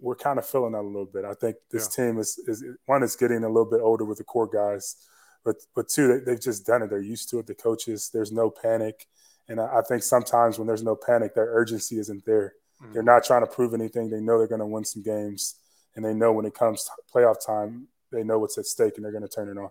we're 0.00 0.16
kind 0.16 0.38
of 0.38 0.46
feeling 0.46 0.72
that 0.72 0.80
a 0.80 0.82
little 0.82 1.06
bit. 1.06 1.24
I 1.24 1.34
think 1.34 1.56
this 1.70 1.88
yeah. 1.96 2.04
team 2.04 2.18
is, 2.18 2.38
is 2.46 2.64
one 2.86 3.02
is 3.02 3.16
getting 3.16 3.44
a 3.44 3.48
little 3.48 3.70
bit 3.70 3.80
older 3.80 4.04
with 4.04 4.18
the 4.18 4.24
core 4.24 4.46
guys, 4.46 4.96
but 5.44 5.56
but 5.74 5.88
two 5.88 6.20
they, 6.24 6.32
have 6.32 6.40
just 6.40 6.66
done 6.66 6.82
it. 6.82 6.90
They're 6.90 7.00
used 7.00 7.30
to 7.30 7.38
it. 7.38 7.46
The 7.46 7.54
coaches, 7.54 8.10
there's 8.12 8.32
no 8.32 8.50
panic, 8.50 9.06
and 9.48 9.60
I, 9.60 9.78
I 9.78 9.82
think 9.82 10.02
sometimes 10.02 10.58
when 10.58 10.66
there's 10.66 10.82
no 10.82 10.96
panic, 10.96 11.34
their 11.34 11.50
urgency 11.52 11.98
isn't 11.98 12.24
there. 12.24 12.54
Mm-hmm. 12.82 12.92
They're 12.94 13.02
not 13.02 13.24
trying 13.24 13.42
to 13.42 13.46
prove 13.46 13.74
anything. 13.74 14.10
They 14.10 14.20
know 14.20 14.38
they're 14.38 14.46
going 14.46 14.60
to 14.60 14.66
win 14.66 14.84
some 14.84 15.02
games, 15.02 15.56
and 15.94 16.04
they 16.04 16.14
know 16.14 16.32
when 16.32 16.46
it 16.46 16.54
comes 16.54 16.84
to 16.84 16.90
playoff 17.14 17.44
time, 17.44 17.88
they 18.10 18.24
know 18.24 18.38
what's 18.38 18.58
at 18.58 18.66
stake, 18.66 18.94
and 18.96 19.04
they're 19.04 19.12
going 19.12 19.22
to 19.22 19.28
turn 19.28 19.48
it 19.48 19.60
on. 19.60 19.70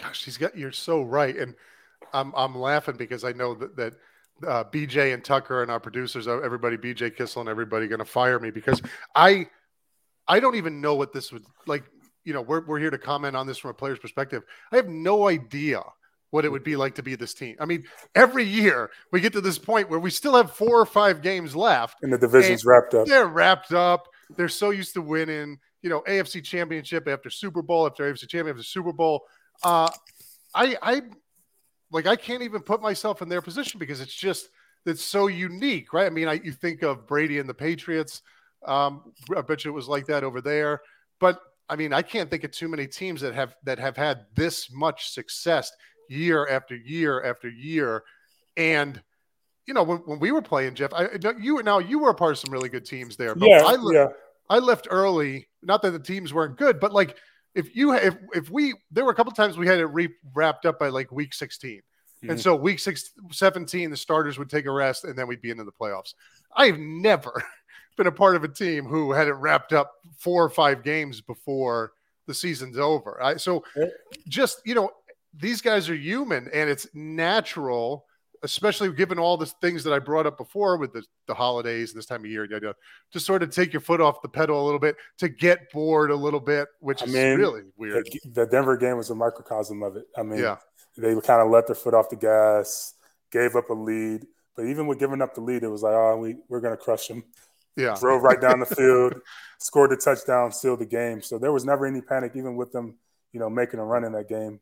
Gosh, 0.00 0.24
he's 0.24 0.36
got 0.36 0.56
you're 0.56 0.72
so 0.72 1.02
right, 1.02 1.36
and 1.36 1.54
I'm 2.12 2.32
I'm 2.36 2.56
laughing 2.56 2.96
because 2.96 3.24
I 3.24 3.32
know 3.32 3.54
that 3.54 3.76
that 3.76 3.94
uh, 4.46 4.64
BJ 4.64 5.14
and 5.14 5.24
Tucker 5.24 5.62
and 5.62 5.70
our 5.70 5.80
producers, 5.80 6.28
everybody, 6.28 6.76
BJ 6.76 7.16
Kissel 7.16 7.40
and 7.40 7.48
everybody, 7.48 7.88
going 7.88 8.00
to 8.00 8.04
fire 8.04 8.38
me 8.38 8.50
because 8.50 8.82
I 9.14 9.48
I 10.28 10.40
don't 10.40 10.56
even 10.56 10.80
know 10.80 10.94
what 10.94 11.12
this 11.12 11.32
would 11.32 11.44
like. 11.66 11.84
You 12.24 12.32
know, 12.32 12.42
we're 12.42 12.64
we're 12.66 12.78
here 12.78 12.90
to 12.90 12.98
comment 12.98 13.36
on 13.36 13.46
this 13.46 13.58
from 13.58 13.70
a 13.70 13.74
player's 13.74 13.98
perspective. 13.98 14.42
I 14.72 14.76
have 14.76 14.88
no 14.88 15.28
idea 15.28 15.82
what 16.30 16.44
it 16.44 16.50
would 16.50 16.64
be 16.64 16.76
like 16.76 16.94
to 16.96 17.02
be 17.02 17.14
this 17.14 17.34
team. 17.34 17.56
I 17.60 17.66
mean, 17.66 17.84
every 18.14 18.44
year 18.44 18.90
we 19.12 19.20
get 19.20 19.32
to 19.34 19.40
this 19.40 19.58
point 19.58 19.88
where 19.88 20.00
we 20.00 20.10
still 20.10 20.34
have 20.34 20.52
four 20.52 20.80
or 20.80 20.86
five 20.86 21.22
games 21.22 21.54
left, 21.54 22.02
and 22.02 22.12
the 22.12 22.18
division's 22.18 22.62
and 22.64 22.68
wrapped 22.68 22.94
up. 22.94 23.06
They're 23.06 23.28
wrapped 23.28 23.72
up. 23.72 24.08
They're 24.36 24.48
so 24.48 24.70
used 24.70 24.94
to 24.94 25.02
winning. 25.02 25.58
You 25.82 25.90
know, 25.90 26.02
AFC 26.08 26.42
Championship 26.42 27.06
after 27.06 27.30
Super 27.30 27.62
Bowl 27.62 27.86
after 27.86 28.12
AFC 28.12 28.28
Championship 28.28 28.56
after 28.56 28.64
Super 28.64 28.92
Bowl. 28.92 29.22
Uh, 29.62 29.88
I 30.54 30.76
I 30.82 31.02
like 31.92 32.06
I 32.06 32.16
can't 32.16 32.42
even 32.42 32.62
put 32.62 32.82
myself 32.82 33.22
in 33.22 33.28
their 33.28 33.42
position 33.42 33.78
because 33.78 34.00
it's 34.00 34.14
just 34.14 34.48
it's 34.84 35.04
so 35.04 35.26
unique, 35.26 35.92
right? 35.92 36.06
I 36.06 36.10
mean, 36.10 36.28
I, 36.28 36.34
you 36.34 36.52
think 36.52 36.82
of 36.82 37.06
Brady 37.06 37.38
and 37.38 37.48
the 37.48 37.54
Patriots. 37.54 38.22
Um, 38.66 39.12
I 39.36 39.40
bet 39.42 39.64
you 39.64 39.70
it 39.70 39.74
was 39.74 39.88
like 39.88 40.06
that 40.06 40.24
over 40.24 40.40
there. 40.40 40.80
But 41.20 41.40
I 41.68 41.76
mean, 41.76 41.92
I 41.92 42.02
can't 42.02 42.30
think 42.30 42.44
of 42.44 42.50
too 42.50 42.68
many 42.68 42.86
teams 42.86 43.20
that 43.22 43.34
have 43.34 43.56
that 43.64 43.78
have 43.78 43.96
had 43.96 44.26
this 44.34 44.70
much 44.70 45.10
success 45.10 45.70
year 46.08 46.46
after 46.48 46.76
year 46.76 47.22
after 47.24 47.48
year. 47.48 48.04
And 48.56 49.00
you 49.66 49.74
know, 49.74 49.82
when, 49.82 49.98
when 49.98 50.18
we 50.18 50.30
were 50.32 50.42
playing, 50.42 50.74
Jeff, 50.74 50.92
I 50.92 51.08
you 51.40 51.62
now 51.62 51.78
you 51.78 51.98
were 51.98 52.10
a 52.10 52.14
part 52.14 52.32
of 52.32 52.38
some 52.38 52.52
really 52.52 52.68
good 52.68 52.84
teams 52.84 53.16
there. 53.16 53.34
But 53.34 53.48
yeah, 53.48 53.62
I, 53.64 53.76
yeah. 53.92 54.08
I 54.48 54.58
left 54.58 54.88
early. 54.90 55.48
Not 55.62 55.82
that 55.82 55.90
the 55.90 55.98
teams 55.98 56.32
weren't 56.32 56.56
good, 56.56 56.78
but 56.78 56.92
like 56.92 57.16
if 57.54 57.74
you 57.74 57.94
if 57.94 58.16
if 58.34 58.50
we 58.50 58.74
there 58.90 59.04
were 59.04 59.10
a 59.10 59.14
couple 59.14 59.32
times 59.32 59.58
we 59.58 59.66
had 59.66 59.80
it 59.80 59.86
re- 59.86 60.14
wrapped 60.34 60.66
up 60.66 60.78
by 60.78 60.88
like 60.88 61.10
week 61.10 61.34
16. 61.34 61.80
Mm-hmm. 61.80 62.30
And 62.30 62.40
so 62.40 62.56
week 62.56 62.78
six, 62.78 63.10
17, 63.30 63.90
the 63.90 63.96
starters 63.96 64.38
would 64.38 64.48
take 64.48 64.64
a 64.64 64.70
rest 64.70 65.04
and 65.04 65.18
then 65.18 65.26
we'd 65.26 65.42
be 65.42 65.50
into 65.50 65.64
the 65.64 65.72
playoffs. 65.72 66.14
I've 66.56 66.78
never 66.78 67.44
been 67.96 68.06
a 68.06 68.12
part 68.12 68.36
of 68.36 68.44
a 68.44 68.48
team 68.48 68.84
who 68.84 69.12
had 69.12 69.28
it 69.28 69.34
wrapped 69.34 69.72
up 69.72 69.92
four 70.18 70.44
or 70.44 70.50
five 70.50 70.82
games 70.82 71.20
before 71.20 71.92
the 72.26 72.34
season's 72.34 72.78
over. 72.78 73.22
I, 73.22 73.36
so 73.36 73.64
just, 74.28 74.60
you 74.64 74.74
know, 74.74 74.90
these 75.34 75.60
guys 75.60 75.88
are 75.88 75.94
human 75.94 76.48
and 76.52 76.68
it's 76.70 76.86
natural 76.94 78.06
especially 78.42 78.92
given 78.92 79.18
all 79.18 79.36
the 79.36 79.46
things 79.46 79.84
that 79.84 79.92
I 79.92 79.98
brought 79.98 80.26
up 80.26 80.38
before 80.38 80.76
with 80.76 80.92
the, 80.92 81.02
the 81.26 81.34
holidays 81.34 81.90
and 81.90 81.98
this 81.98 82.06
time 82.06 82.24
of 82.24 82.30
year, 82.30 82.44
you 82.44 82.60
know, 82.60 82.72
to 83.12 83.20
sort 83.20 83.42
of 83.42 83.50
take 83.50 83.72
your 83.72 83.80
foot 83.80 84.00
off 84.00 84.22
the 84.22 84.28
pedal 84.28 84.62
a 84.62 84.64
little 84.64 84.78
bit, 84.78 84.96
to 85.18 85.28
get 85.28 85.70
bored 85.72 86.10
a 86.10 86.16
little 86.16 86.40
bit, 86.40 86.68
which 86.80 87.02
I 87.02 87.06
is 87.06 87.12
mean, 87.12 87.38
really 87.38 87.62
weird. 87.76 88.06
The, 88.06 88.30
the, 88.30 88.46
Denver 88.46 88.76
game 88.76 88.96
was 88.96 89.10
a 89.10 89.14
microcosm 89.14 89.82
of 89.82 89.96
it. 89.96 90.06
I 90.16 90.22
mean, 90.22 90.40
yeah. 90.40 90.56
they 90.96 91.12
kind 91.20 91.42
of 91.42 91.50
let 91.50 91.66
their 91.66 91.74
foot 91.74 91.94
off 91.94 92.08
the 92.08 92.16
gas, 92.16 92.94
gave 93.30 93.56
up 93.56 93.70
a 93.70 93.74
lead, 93.74 94.26
but 94.54 94.66
even 94.66 94.86
with 94.86 94.98
giving 94.98 95.20
up 95.20 95.34
the 95.34 95.40
lead, 95.40 95.62
it 95.62 95.68
was 95.68 95.82
like, 95.82 95.94
oh, 95.94 96.16
we, 96.16 96.36
we're 96.48 96.60
going 96.60 96.76
to 96.76 96.82
crush 96.82 97.08
them. 97.08 97.24
Yeah. 97.76 97.96
Drove 97.98 98.22
right 98.22 98.40
down 98.40 98.60
the 98.60 98.66
field, 98.66 99.14
scored 99.58 99.92
a 99.92 99.96
touchdown, 99.96 100.50
sealed 100.52 100.80
the 100.80 100.86
game. 100.86 101.20
So 101.20 101.38
there 101.38 101.52
was 101.52 101.64
never 101.64 101.86
any 101.86 102.00
panic, 102.00 102.32
even 102.34 102.56
with 102.56 102.72
them, 102.72 102.96
you 103.32 103.40
know, 103.40 103.50
making 103.50 103.80
a 103.80 103.84
run 103.84 104.04
in 104.04 104.12
that 104.12 104.28
game. 104.28 104.60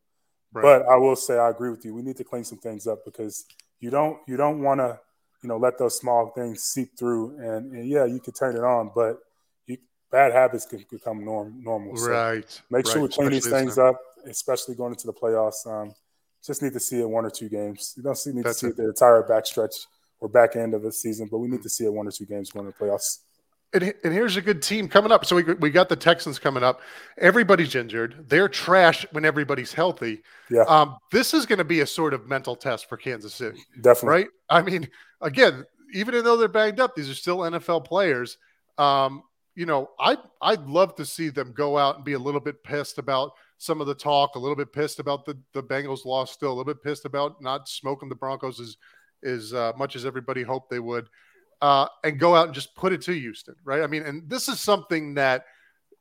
Right. 0.53 0.63
But 0.63 0.89
I 0.89 0.97
will 0.97 1.17
say 1.17 1.39
I 1.39 1.51
agree 1.51 1.71
with 1.71 1.85
you. 1.85 1.95
We 1.95 2.03
need 2.03 2.17
to 2.17 2.25
clean 2.25 2.45
some 2.45 2.59
things 2.59 2.87
up 2.87 3.05
because 3.05 3.47
you 3.81 3.91
don't 3.91 4.19
you 4.27 4.37
don't 4.37 4.63
want 4.63 4.81
to 4.81 4.99
you 5.45 5.49
know 5.49 5.59
let 5.59 5.79
those 5.79 5.99
small 5.99 6.31
things 6.31 6.63
seep 6.63 6.99
through 6.99 7.39
and, 7.39 7.73
and 7.73 7.89
yeah 7.89 8.07
you 8.07 8.19
can 8.19 8.33
turn 8.33 8.57
it 8.57 8.65
on 8.65 8.91
but 8.95 9.19
you, 9.67 9.77
bad 10.11 10.33
habits 10.33 10.65
can 10.65 10.85
become 10.91 11.25
norm, 11.25 11.63
normal 11.63 11.95
so 11.97 12.11
right 12.11 12.63
make 12.71 12.87
sure 12.87 13.03
right. 13.03 13.03
we 13.03 13.09
clean 13.09 13.33
especially 13.33 13.35
these 13.35 13.47
things 13.47 13.79
up 13.79 14.01
especially 14.27 14.75
going 14.75 14.93
into 14.93 15.07
the 15.07 15.13
playoffs 15.13 15.67
um, 15.67 15.95
just 16.45 16.63
need 16.63 16.73
to 16.73 16.81
see 16.81 17.01
it 17.01 17.09
one 17.09 17.27
or 17.27 17.31
two 17.31 17.49
games 17.51 17.93
you 17.97 18.03
don't 18.03 18.17
see, 18.17 18.33
need 18.33 18.45
That's 18.45 18.61
to 18.61 18.67
see 18.67 18.71
it. 18.71 18.77
the 18.77 18.89
entire 18.89 19.23
backstretch 19.23 19.87
back 20.29 20.57
end 20.57 20.75
of 20.75 20.83
the 20.83 20.93
season 20.93 21.29
but 21.31 21.39
we 21.39 21.49
need 21.49 21.63
to 21.63 21.69
see 21.69 21.85
it 21.85 21.93
one 21.93 22.07
or 22.07 22.11
two 22.11 22.27
games 22.27 22.51
going 22.51 22.67
to 22.67 22.73
the 22.77 22.85
playoffs 22.85 23.21
and, 23.75 23.93
and, 24.05 24.13
here's 24.13 24.37
a 24.37 24.41
good 24.41 24.63
team 24.63 24.89
coming 24.89 25.11
up. 25.11 25.27
So 25.27 25.35
we, 25.35 25.43
we 25.43 25.69
got 25.69 25.89
the 25.89 25.97
Texans 25.97 26.39
coming 26.39 26.63
up. 26.63 26.81
Everybody's 27.19 27.75
injured. 27.75 28.25
They're 28.29 28.49
trash 28.49 29.05
when 29.11 29.25
everybody's 29.25 29.73
healthy. 29.73 30.23
Yeah. 30.49 30.63
Um, 30.63 30.97
this 31.11 31.35
is 31.35 31.45
going 31.45 31.59
to 31.59 31.65
be 31.65 31.81
a 31.81 31.87
sort 31.87 32.15
of 32.15 32.29
mental 32.29 32.55
test 32.55 32.89
for 32.89 32.97
Kansas 32.97 33.35
City. 33.35 33.59
Definitely. 33.81 34.09
Right. 34.09 34.29
I 34.49 34.63
mean, 34.63 34.89
again, 35.21 35.65
even 35.93 36.23
though 36.23 36.37
they're 36.37 36.49
banged 36.49 36.79
up, 36.79 36.95
these 36.95 37.11
are 37.11 37.15
still 37.15 37.39
NFL 37.39 37.85
players. 37.85 38.39
Um, 38.79 39.25
you 39.57 39.67
know, 39.67 39.91
I 39.99 40.17
I'd 40.41 40.67
love 40.67 40.97
to 40.97 41.07
see 41.07 41.29
them 41.29 41.53
go 41.53 41.79
out 41.79 41.97
and 41.97 42.05
be 42.05 42.15
a 42.15 42.19
little 42.19 42.41
bit 42.41 42.63
pissed 42.65 42.99
about 42.99 43.33
some 43.59 43.81
of 43.81 43.87
the 43.87 43.95
talk, 43.95 44.35
a 44.35 44.39
little 44.39 44.57
bit 44.57 44.73
pissed 44.73 44.99
about 44.99 45.25
the 45.25 45.39
the 45.53 45.63
Bengals 45.63 46.05
loss, 46.05 46.33
still 46.33 46.49
a 46.49 46.55
little 46.55 46.65
bit 46.65 46.83
pissed 46.83 47.05
about 47.05 47.41
not 47.41 47.69
smoking 47.69 48.09
the 48.09 48.17
Broncos 48.17 48.59
as 48.59 48.77
as 49.25 49.53
uh, 49.55 49.73
much 49.77 49.97
as 49.97 50.05
everybody 50.05 50.43
hoped 50.43 50.71
they 50.71 50.81
would 50.81 51.09
uh, 51.63 51.89
and 52.03 52.19
go 52.19 52.35
out 52.35 52.47
and 52.47 52.55
just 52.55 52.75
put 52.75 52.93
it 52.93 53.01
to 53.03 53.13
Houston, 53.13 53.55
right? 53.65 53.83
I 53.83 53.87
mean, 53.87 54.03
and 54.03 54.29
this 54.29 54.49
is 54.49 54.61
something 54.61 55.15
that 55.15 55.47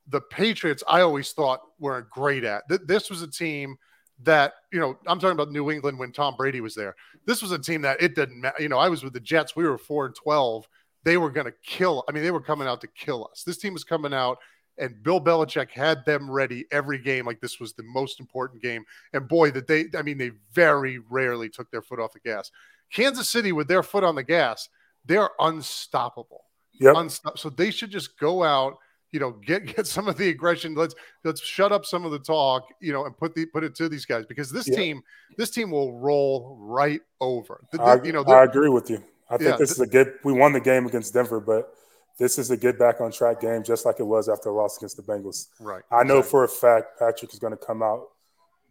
the 0.08 0.22
Patriots, 0.22 0.84
I 0.88 1.02
always 1.02 1.32
thought 1.32 1.62
were 1.80 2.08
great 2.12 2.44
at. 2.44 2.68
Th- 2.68 2.82
this 2.86 3.10
was 3.10 3.22
a 3.22 3.28
team 3.28 3.78
that, 4.24 4.54
you 4.72 4.80
know, 4.80 4.98
I'm 5.08 5.20
talking 5.20 5.32
about 5.32 5.52
New 5.52 5.72
England 5.72 5.98
when 5.98 6.12
Tom 6.12 6.36
Brady 6.36 6.62
was 6.62 6.76
there. 6.76 6.96
This 7.26 7.42
was 7.42 7.52
a 7.52 7.60
team 7.60 7.82
that 7.84 8.02
it 8.02 8.16
didn't 8.16 8.42
matter. 8.42 8.62
You 8.62 8.70
know, 8.70 8.78
I 8.78 8.90
was 8.90 9.04
with 9.04 9.14
the 9.14 9.20
Jets. 9.20 9.56
We 9.56 9.64
were 9.64 9.78
four 9.78 10.06
and 10.06 10.16
12. 10.16 10.68
They 11.06 11.18
were 11.18 11.32
going 11.32 11.46
to 11.46 11.54
kill. 11.64 12.04
I 12.08 12.12
mean, 12.12 12.24
they 12.24 12.32
were 12.32 12.42
coming 12.42 12.68
out 12.68 12.82
to 12.82 12.88
kill 12.88 13.30
us. 13.32 13.44
This 13.44 13.58
team 13.58 13.74
was 13.74 13.84
coming 13.84 14.14
out 14.14 14.40
and 14.78 15.02
Bill 15.04 15.22
Belichick 15.22 15.70
had 15.72 16.04
them 16.06 16.30
ready 16.30 16.66
every 16.72 16.98
game 16.98 17.26
like 17.26 17.40
this 17.40 17.60
was 17.60 17.74
the 17.74 17.84
most 17.84 18.20
important 18.20 18.62
game. 18.62 18.84
And 19.14 19.28
boy, 19.28 19.52
that 19.52 19.68
they, 19.68 19.86
I 19.96 20.02
mean, 20.02 20.18
they 20.18 20.32
very 20.52 21.00
rarely 21.10 21.50
took 21.50 21.70
their 21.72 21.82
foot 21.82 22.00
off 22.00 22.14
the 22.14 22.20
gas. 22.20 22.52
Kansas 22.94 23.30
City, 23.30 23.52
with 23.52 23.68
their 23.68 23.84
foot 23.84 24.04
on 24.04 24.16
the 24.16 24.24
gas, 24.24 24.70
they're 25.06 25.30
unstoppable. 25.40 26.46
Yeah. 26.74 26.94
Unstop- 26.94 27.38
so 27.38 27.50
they 27.50 27.72
should 27.72 27.92
just 27.92 28.18
go 28.18 28.44
out, 28.44 28.78
you 29.12 29.20
know, 29.20 29.32
get 29.32 29.66
get 29.76 29.88
some 29.88 30.08
of 30.08 30.18
the 30.18 30.30
aggression. 30.30 30.76
Let's 30.76 30.96
let's 31.24 31.42
shut 31.42 31.72
up 31.72 31.86
some 31.86 32.06
of 32.06 32.12
the 32.12 32.20
talk, 32.20 32.64
you 32.80 32.94
know, 32.94 33.06
and 33.06 33.18
put 33.18 33.36
the 33.36 33.46
put 33.48 33.64
it 33.64 33.76
to 33.76 33.90
these 33.90 34.06
guys 34.06 34.26
because 34.26 34.52
this 34.52 34.66
team 34.66 35.02
this 35.38 35.50
team 35.50 35.72
will 35.72 36.00
roll 36.00 36.58
right 36.60 37.02
over. 37.20 37.64
The, 37.72 37.82
I, 37.82 38.04
you 38.04 38.14
know, 38.14 38.24
I 38.24 38.44
agree 38.44 38.70
with 38.70 38.90
you. 38.90 39.04
I 39.30 39.38
think 39.38 39.52
yeah, 39.52 39.58
this 39.58 39.72
is 39.72 39.80
a 39.80 39.88
good. 39.88 40.14
We 40.24 40.34
won 40.34 40.54
the 40.54 40.62
game 40.62 40.86
against 40.86 41.14
Denver, 41.14 41.40
but 41.40 41.74
this 42.20 42.38
is 42.38 42.52
a 42.52 42.58
get 42.58 42.78
back 42.78 43.02
on 43.02 43.12
track 43.12 43.42
game, 43.42 43.64
just 43.64 43.86
like 43.86 44.00
it 44.00 44.06
was 44.06 44.30
after 44.30 44.50
a 44.50 44.54
loss 44.54 44.78
against 44.78 44.98
the 44.98 45.04
Bengals. 45.04 45.48
Right. 45.60 45.82
I 45.92 46.04
know 46.04 46.20
exactly. 46.20 46.30
for 46.30 46.44
a 46.44 46.48
fact 46.48 47.00
Patrick 47.00 47.34
is 47.34 47.40
going 47.40 47.52
to 47.52 47.58
come 47.58 47.82
out 47.82 48.10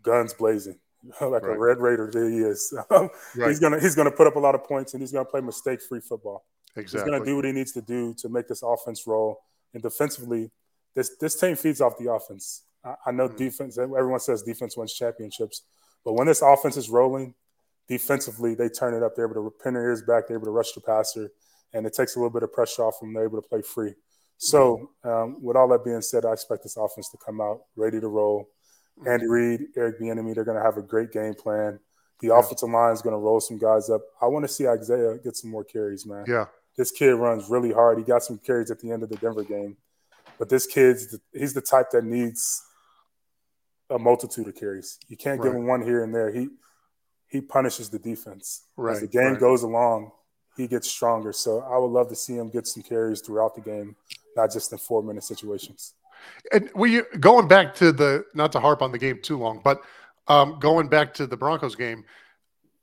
guns 0.03 0.35
blazing. 0.35 0.79
Like 1.21 1.43
right. 1.43 1.57
a 1.57 1.59
red 1.59 1.79
raider 1.79 2.11
there 2.13 2.29
he 2.29 2.39
is. 2.39 2.73
right. 2.91 3.11
He's 3.49 3.59
gonna 3.59 3.81
he's 3.81 3.95
gonna 3.95 4.11
put 4.11 4.27
up 4.27 4.37
a 4.37 4.39
lot 4.39 4.55
of 4.55 4.65
points 4.65 4.95
and 4.95 5.03
he's 5.03 5.13
gonna 5.13 5.25
play 5.25 5.41
mistake 5.41 5.81
free 5.83 6.01
football. 6.01 6.45
Exactly. 6.77 7.01
He's 7.01 7.11
gonna 7.11 7.25
do 7.25 7.37
what 7.37 7.45
he 7.45 7.53
needs 7.53 7.73
to 7.73 7.83
do 7.83 8.15
to 8.19 8.29
make 8.29 8.49
this 8.49 8.63
offense 8.63 9.07
roll. 9.07 9.41
And 9.75 9.83
defensively, 9.83 10.51
this 10.95 11.17
this 11.21 11.39
team 11.39 11.57
feeds 11.57 11.81
off 11.81 11.99
the 11.99 12.11
offense. 12.11 12.65
I, 12.85 12.95
I 13.07 13.11
know 13.13 13.29
mm-hmm. 13.29 13.37
defense. 13.37 13.79
Everyone 13.79 14.21
says 14.21 14.43
defense 14.43 14.77
wins 14.77 14.95
championships, 14.95 15.63
but 16.05 16.15
when 16.15 16.27
this 16.27 16.43
offense 16.43 16.77
is 16.77 16.89
rolling, 16.89 17.35
defensively 17.89 18.55
they 18.55 18.69
turn 18.69 18.95
it 18.95 19.03
up. 19.03 19.17
They're 19.17 19.31
able 19.31 19.51
to 19.51 19.55
pin 19.63 19.75
their 19.75 19.85
ears 19.85 20.03
back. 20.03 20.29
They're 20.29 20.37
able 20.37 20.47
to 20.47 20.53
rush 20.53 20.73
the 20.73 20.81
passer, 20.81 21.31
and 21.73 21.87
it 21.87 21.95
takes 21.95 22.17
a 22.17 22.19
little 22.19 22.31
bit 22.31 22.43
of 22.43 22.53
pressure 22.53 22.85
off 22.85 23.01
them. 23.01 23.13
They're 23.13 23.25
able 23.25 23.41
to 23.41 23.49
play 23.49 23.63
free. 23.63 23.95
So, 24.39 24.91
mm-hmm. 25.05 25.09
um, 25.09 25.37
with 25.43 25.57
all 25.57 25.69
that 25.69 25.85
being 25.85 26.03
said, 26.03 26.25
I 26.25 26.33
expect 26.33 26.65
this 26.65 26.77
offense 26.77 27.09
to 27.11 27.19
come 27.25 27.41
out 27.41 27.61
ready 27.77 28.01
to 28.01 28.09
roll. 28.09 28.49
Mm-hmm. 28.99 29.09
Andy 29.09 29.27
Reid, 29.27 29.61
Eric 29.77 30.01
Bieniemy, 30.01 30.35
they're 30.35 30.45
going 30.45 30.59
to 30.59 30.65
have 30.65 30.77
a 30.77 30.83
great 30.83 31.13
game 31.13 31.35
plan. 31.35 31.79
The 32.21 32.29
yeah. 32.29 32.39
offensive 32.39 32.71
line 32.71 32.93
is 32.93 33.03
going 33.03 33.15
to 33.15 33.19
roll 33.19 33.41
some 33.41 33.59
guys 33.59 33.91
up. 33.91 34.01
I 34.21 34.27
want 34.27 34.45
to 34.45 34.49
see 34.49 34.67
Isaiah 34.67 35.19
get 35.19 35.37
some 35.37 35.51
more 35.51 35.65
carries, 35.65 36.07
man. 36.07 36.25
Yeah. 36.29 36.47
This 36.77 36.91
kid 36.91 37.11
runs 37.11 37.51
really 37.51 37.73
hard. 37.73 37.99
He 37.99 38.05
got 38.05 38.23
some 38.23 38.39
carries 38.39 38.71
at 38.71 38.81
the 38.81 38.91
end 38.93 39.03
of 39.03 39.09
the 39.09 39.17
Denver 39.17 39.45
game. 39.45 39.77
But 40.39 40.49
this 40.49 40.67
kid's 40.67 41.19
he's 41.33 41.53
the 41.53 41.61
type 41.61 41.91
that 41.91 42.05
needs 42.05 42.63
a 43.91 43.99
multitude 43.99 44.49
of 44.49 44.55
carries. 44.55 44.99
You 45.09 45.17
can't 45.17 45.39
right. 45.39 45.47
give 45.47 45.55
him 45.55 45.67
one 45.67 45.83
here 45.83 46.03
and 46.03 46.15
there. 46.15 46.33
He 46.33 46.49
he 47.29 47.41
punishes 47.41 47.91
the 47.91 47.99
defense. 47.99 48.63
Right. 48.77 48.95
As 48.95 49.01
the 49.01 49.07
game 49.09 49.33
right. 49.33 49.41
goes 49.41 49.63
along, 49.63 50.13
he 50.57 50.67
gets 50.67 50.89
stronger. 50.89 51.33
So 51.33 51.61
I 51.61 51.79
would 51.79 51.91
love 51.91 52.09
to 52.09 52.17
see 52.17 52.37
him 52.37 52.51
get 52.51 52.67
some 52.67 52.83
carries 52.83 53.21
throughout 53.21 53.55
the 53.55 53.61
game, 53.61 53.97
not 54.37 54.53
just 54.53 54.73
in 54.73 54.79
four 54.79 55.03
minute 55.03 55.25
situations. 55.25 55.95
And 56.53 56.71
we 56.75 57.03
going 57.21 57.49
back 57.49 57.75
to 57.77 57.93
the 57.93 58.25
not 58.35 58.53
to 58.53 58.61
harp 58.61 58.83
on 58.83 58.93
the 58.93 58.99
game 58.99 59.21
too 59.23 59.39
long, 59.39 59.61
but 59.63 59.83
um, 60.29 60.59
going 60.61 60.89
back 60.89 61.15
to 61.15 61.27
the 61.27 61.37
Broncos 61.37 61.75
game, 61.75 62.05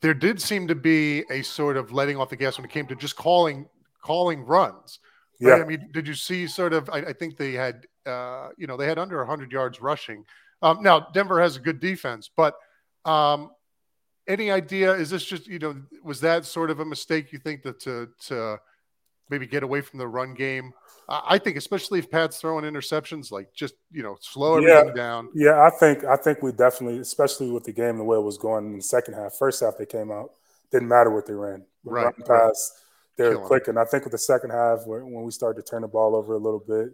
there 0.01 0.13
did 0.13 0.41
seem 0.41 0.67
to 0.67 0.75
be 0.75 1.23
a 1.31 1.41
sort 1.41 1.77
of 1.77 1.91
letting 1.91 2.17
off 2.17 2.29
the 2.29 2.35
gas 2.35 2.57
when 2.57 2.65
it 2.65 2.71
came 2.71 2.87
to 2.87 2.95
just 2.95 3.15
calling 3.15 3.67
calling 4.01 4.41
runs. 4.45 4.99
Right? 5.41 5.57
Yeah. 5.57 5.63
I 5.63 5.67
mean, 5.67 5.89
did 5.91 6.07
you 6.07 6.15
see 6.15 6.47
sort 6.47 6.73
of? 6.73 6.89
I, 6.89 6.97
I 6.97 7.13
think 7.13 7.37
they 7.37 7.53
had, 7.53 7.85
uh, 8.05 8.49
you 8.57 8.67
know, 8.67 8.75
they 8.75 8.87
had 8.87 8.99
under 8.99 9.17
100 9.19 9.51
yards 9.51 9.81
rushing. 9.81 10.25
Um, 10.61 10.83
now 10.83 11.07
Denver 11.13 11.41
has 11.41 11.55
a 11.55 11.59
good 11.59 11.79
defense, 11.79 12.29
but 12.35 12.55
um, 13.05 13.51
any 14.27 14.51
idea? 14.51 14.93
Is 14.93 15.09
this 15.09 15.25
just 15.25 15.47
you 15.47 15.59
know 15.59 15.75
was 16.03 16.21
that 16.21 16.45
sort 16.45 16.69
of 16.69 16.79
a 16.79 16.85
mistake 16.85 17.33
you 17.33 17.39
think 17.39 17.63
that 17.63 17.79
to 17.81 18.09
to 18.27 18.59
maybe 19.29 19.47
get 19.47 19.63
away 19.63 19.81
from 19.81 19.99
the 19.99 20.07
run 20.07 20.33
game? 20.33 20.71
I 21.11 21.39
think, 21.39 21.57
especially 21.57 21.97
if 21.97 22.09
Pat's 22.11 22.39
throwing 22.39 22.65
interceptions, 22.65 23.31
like 23.31 23.51
just 23.53 23.73
you 23.91 24.03
know, 24.03 24.17
slow 24.21 24.57
everything 24.57 24.87
yeah, 24.89 24.93
down. 24.93 25.29
Yeah, 25.33 25.61
I 25.61 25.71
think 25.71 26.03
I 26.03 26.15
think 26.15 26.43
we 26.43 26.51
definitely, 26.51 26.99
especially 26.99 27.49
with 27.49 27.63
the 27.63 27.71
game 27.71 27.97
the 27.97 28.03
way 28.03 28.17
it 28.17 28.21
was 28.21 28.37
going 28.37 28.65
in 28.67 28.77
the 28.77 28.83
second 28.83 29.15
half. 29.15 29.33
First 29.33 29.61
half 29.61 29.77
they 29.77 29.87
came 29.87 30.11
out, 30.11 30.31
didn't 30.71 30.87
matter 30.87 31.09
what 31.09 31.25
they 31.25 31.33
ran, 31.33 31.65
right? 31.83 32.03
Run 32.03 32.13
pass, 32.27 32.83
they're 33.17 33.37
quick, 33.37 33.67
and 33.67 33.79
I 33.79 33.85
think 33.85 34.03
with 34.03 34.11
the 34.11 34.19
second 34.19 34.51
half 34.51 34.85
when, 34.85 35.11
when 35.11 35.23
we 35.23 35.31
started 35.31 35.65
to 35.65 35.69
turn 35.69 35.81
the 35.81 35.87
ball 35.87 36.15
over 36.15 36.33
a 36.33 36.37
little 36.37 36.63
bit, 36.65 36.91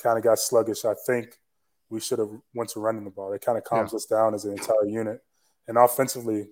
kind 0.00 0.16
of 0.16 0.22
got 0.22 0.38
sluggish. 0.38 0.84
I 0.84 0.94
think 1.04 1.36
we 1.90 1.98
should 1.98 2.20
have 2.20 2.30
went 2.54 2.70
to 2.70 2.80
running 2.80 3.04
the 3.04 3.10
ball. 3.10 3.32
It 3.32 3.44
kind 3.44 3.58
of 3.58 3.64
calms 3.64 3.92
yeah. 3.92 3.96
us 3.96 4.06
down 4.06 4.34
as 4.34 4.44
an 4.44 4.52
entire 4.52 4.86
unit, 4.86 5.20
and 5.66 5.76
offensively, 5.76 6.46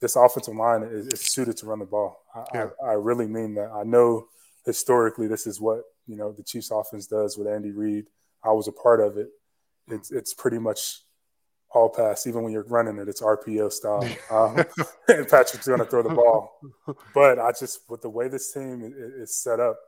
this 0.00 0.16
offensive 0.16 0.56
line 0.56 0.82
is, 0.82 1.06
is 1.06 1.20
suited 1.20 1.56
to 1.58 1.66
run 1.66 1.78
the 1.78 1.84
ball. 1.84 2.20
I, 2.34 2.44
yeah. 2.52 2.66
I, 2.82 2.86
I 2.88 2.92
really 2.94 3.28
mean 3.28 3.54
that. 3.54 3.70
I 3.72 3.84
know 3.84 4.26
historically 4.66 5.28
this 5.28 5.46
is 5.46 5.60
what 5.60 5.82
you 6.08 6.16
know 6.16 6.32
the 6.32 6.42
Chiefs 6.42 6.70
offense 6.72 7.06
does 7.06 7.38
with 7.38 7.46
Andy 7.46 7.70
Reid. 7.70 8.06
I 8.42 8.50
was 8.50 8.66
a 8.66 8.72
part 8.72 9.00
of 9.00 9.18
it. 9.18 9.28
It's 9.88 10.10
it's 10.10 10.34
pretty 10.34 10.58
much 10.58 11.02
all 11.70 11.90
pass. 11.90 12.26
Even 12.26 12.42
when 12.42 12.52
you're 12.52 12.64
running 12.64 12.98
it, 12.98 13.08
it's 13.08 13.22
RPO 13.22 13.70
style. 13.72 14.08
Um, 14.30 14.56
and 15.08 15.28
Patrick's 15.28 15.66
going 15.66 15.78
to 15.78 15.84
throw 15.84 16.02
the 16.02 16.14
ball. 16.14 16.60
But 17.14 17.38
I 17.38 17.52
just 17.52 17.80
with 17.88 18.02
the 18.02 18.10
way 18.10 18.28
this 18.28 18.52
team 18.52 18.92
is 18.96 19.34
set 19.34 19.60
up, 19.60 19.78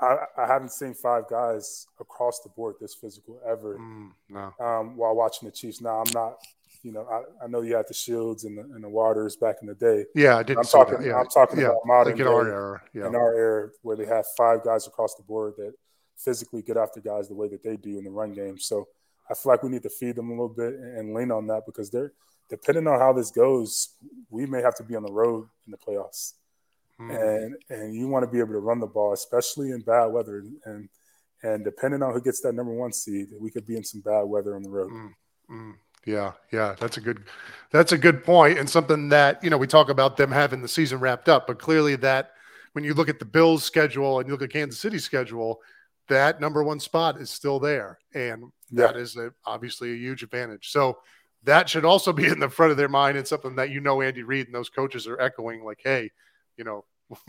I, 0.00 0.16
I 0.36 0.46
haven't 0.46 0.72
seen 0.72 0.94
five 0.94 1.28
guys 1.28 1.86
across 2.00 2.40
the 2.40 2.48
board 2.50 2.76
this 2.80 2.94
physical 2.94 3.40
ever. 3.48 3.78
Mm, 3.78 4.10
no. 4.28 4.52
um, 4.60 4.96
while 4.96 5.14
watching 5.14 5.48
the 5.48 5.52
Chiefs. 5.52 5.80
Now 5.80 6.00
I'm 6.00 6.12
not 6.12 6.36
you 6.84 6.92
know, 6.92 7.06
I, 7.10 7.44
I 7.44 7.48
know 7.48 7.62
you 7.62 7.74
had 7.74 7.88
the 7.88 7.94
Shields 7.94 8.44
and 8.44 8.58
the, 8.58 8.62
and 8.62 8.84
the 8.84 8.88
Waters 8.88 9.36
back 9.36 9.56
in 9.62 9.66
the 9.66 9.74
day. 9.74 10.04
Yeah, 10.14 10.36
I 10.36 10.42
did. 10.42 10.58
I'm 10.58 10.64
talking. 10.64 11.02
Yeah. 11.02 11.16
I'm 11.18 11.28
talking 11.28 11.58
yeah. 11.58 11.68
about 11.68 11.80
modern 11.86 12.12
like 12.12 12.20
in 12.20 12.26
our 12.26 12.46
era. 12.46 12.82
Yeah. 12.92 13.06
in 13.06 13.14
our 13.16 13.34
era 13.34 13.70
where 13.82 13.96
they 13.96 14.04
have 14.04 14.26
five 14.36 14.62
guys 14.62 14.86
across 14.86 15.14
the 15.14 15.22
board 15.22 15.54
that 15.56 15.72
physically 16.16 16.62
get 16.62 16.76
after 16.76 17.00
guys 17.00 17.28
the 17.28 17.34
way 17.34 17.48
that 17.48 17.64
they 17.64 17.76
do 17.76 17.98
in 17.98 18.04
the 18.04 18.10
run 18.10 18.34
game. 18.34 18.58
So 18.58 18.86
I 19.28 19.34
feel 19.34 19.50
like 19.50 19.62
we 19.62 19.70
need 19.70 19.82
to 19.84 19.90
feed 19.90 20.16
them 20.16 20.28
a 20.28 20.32
little 20.32 20.48
bit 20.48 20.74
and, 20.74 20.98
and 20.98 21.14
lean 21.14 21.30
on 21.30 21.46
that 21.46 21.62
because 21.66 21.90
they're 21.90 22.12
depending 22.50 22.86
on 22.86 23.00
how 23.00 23.14
this 23.14 23.30
goes, 23.30 23.94
we 24.28 24.44
may 24.44 24.60
have 24.60 24.74
to 24.76 24.84
be 24.84 24.94
on 24.94 25.02
the 25.02 25.12
road 25.12 25.48
in 25.66 25.70
the 25.70 25.78
playoffs. 25.78 26.34
Mm. 27.00 27.44
And 27.44 27.56
and 27.70 27.94
you 27.94 28.08
want 28.08 28.24
to 28.24 28.30
be 28.30 28.38
able 28.38 28.52
to 28.52 28.60
run 28.60 28.78
the 28.78 28.86
ball, 28.86 29.14
especially 29.14 29.70
in 29.70 29.80
bad 29.80 30.06
weather. 30.06 30.44
And 30.64 30.88
and 31.42 31.64
depending 31.64 32.02
on 32.02 32.12
who 32.12 32.20
gets 32.20 32.40
that 32.42 32.54
number 32.54 32.72
one 32.72 32.92
seed, 32.92 33.28
we 33.40 33.50
could 33.50 33.66
be 33.66 33.76
in 33.76 33.84
some 33.84 34.02
bad 34.02 34.22
weather 34.22 34.54
on 34.54 34.62
the 34.62 34.70
road. 34.70 34.92
Mm. 34.92 35.10
Mm. 35.50 35.72
Yeah, 36.06 36.32
yeah, 36.52 36.74
that's 36.78 36.96
a 36.96 37.00
good, 37.00 37.24
that's 37.70 37.92
a 37.92 37.98
good 37.98 38.24
point, 38.24 38.58
and 38.58 38.68
something 38.68 39.08
that 39.08 39.42
you 39.42 39.50
know 39.50 39.56
we 39.58 39.66
talk 39.66 39.88
about 39.88 40.16
them 40.16 40.30
having 40.30 40.60
the 40.62 40.68
season 40.68 41.00
wrapped 41.00 41.28
up, 41.28 41.46
but 41.46 41.58
clearly 41.58 41.96
that 41.96 42.32
when 42.74 42.84
you 42.84 42.92
look 42.94 43.08
at 43.08 43.18
the 43.18 43.24
Bills' 43.24 43.64
schedule 43.64 44.18
and 44.18 44.28
you 44.28 44.32
look 44.34 44.42
at 44.42 44.50
Kansas 44.50 44.80
City's 44.80 45.04
schedule, 45.04 45.60
that 46.08 46.40
number 46.40 46.62
one 46.62 46.78
spot 46.80 47.20
is 47.20 47.30
still 47.30 47.58
there, 47.58 47.98
and 48.14 48.44
Yeah. 48.70 48.88
that 48.88 48.96
is 48.96 49.16
a, 49.16 49.32
obviously 49.46 49.92
a 49.92 49.96
huge 49.96 50.22
advantage. 50.22 50.70
So 50.70 50.98
that 51.44 51.68
should 51.68 51.84
also 51.84 52.12
be 52.22 52.26
in 52.26 52.38
the 52.38 52.50
front 52.50 52.70
of 52.72 52.76
their 52.76 52.88
mind 52.88 53.16
and 53.16 53.26
something 53.26 53.54
that 53.56 53.70
you 53.70 53.80
know 53.80 54.02
Andy 54.02 54.22
Reid 54.24 54.46
and 54.46 54.54
those 54.54 54.68
coaches 54.68 55.06
are 55.06 55.20
echoing, 55.20 55.64
like, 55.64 55.80
hey, 55.82 56.10
you 56.58 56.64
know, 56.64 56.84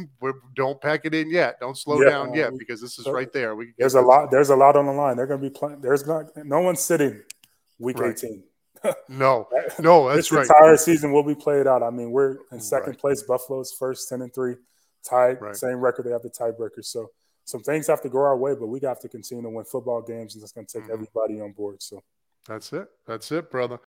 don't 0.55 0.81
pack 0.81 1.01
it 1.05 1.13
in 1.13 1.29
yet, 1.29 1.59
don't 1.61 1.77
slow 1.77 2.01
Yeah. 2.01 2.09
down 2.09 2.33
yet, 2.33 2.51
because 2.57 2.81
this 2.81 2.97
is 2.99 3.05
right 3.07 3.31
there. 3.31 3.55
We 3.55 3.73
There's 3.77 3.95
a 3.95 4.01
lot. 4.01 4.31
There's 4.31 4.49
a 4.49 4.55
lot 4.55 4.75
on 4.75 4.85
the 4.85 4.91
line. 4.93 5.15
They're 5.15 5.27
going 5.27 5.41
to 5.41 5.49
be 5.49 5.53
playing. 5.53 5.79
There's 5.81 6.05
not. 6.05 6.25
No 6.37 6.59
one's 6.59 6.81
sitting 6.81 7.21
week 7.79 7.99
Right. 7.99 8.11
18. 8.11 8.43
No, 9.09 9.47
no, 9.79 10.07
that's 10.07 10.29
this 10.29 10.31
right. 10.31 10.41
entire 10.43 10.77
season 10.77 11.11
will 11.11 11.23
be 11.23 11.35
played 11.35 11.67
out. 11.67 11.83
I 11.83 11.89
mean, 11.89 12.11
we're 12.11 12.37
in 12.51 12.59
second 12.59 12.91
Right. 12.91 12.99
place. 12.99 13.23
Buffalo's 13.23 13.71
first, 13.71 14.09
ten 14.09 14.21
and 14.21 14.33
three, 14.33 14.55
tied, 15.03 15.41
Right. 15.41 15.55
same 15.55 15.79
record. 15.79 16.05
They 16.05 16.11
have 16.11 16.21
the 16.23 16.29
tiebreaker. 16.29 16.83
So 16.83 17.09
some 17.45 17.61
things 17.61 17.87
have 17.87 18.01
to 18.01 18.09
go 18.09 18.19
our 18.19 18.35
way, 18.37 18.53
but 18.55 18.67
we 18.67 18.79
have 18.83 18.99
to 19.01 19.09
continue 19.09 19.43
to 19.43 19.49
win 19.49 19.65
football 19.65 20.01
games, 20.01 20.33
and 20.35 20.41
that's 20.41 20.51
going 20.51 20.65
to 20.67 20.79
take 20.79 20.89
Mhm. 20.89 20.93
everybody 20.93 21.39
on 21.41 21.51
board. 21.51 21.81
So 21.83 22.01
That's 22.47 22.71
it. 22.73 22.87
That's 23.07 23.31
it, 23.31 23.49
brother. 23.49 23.79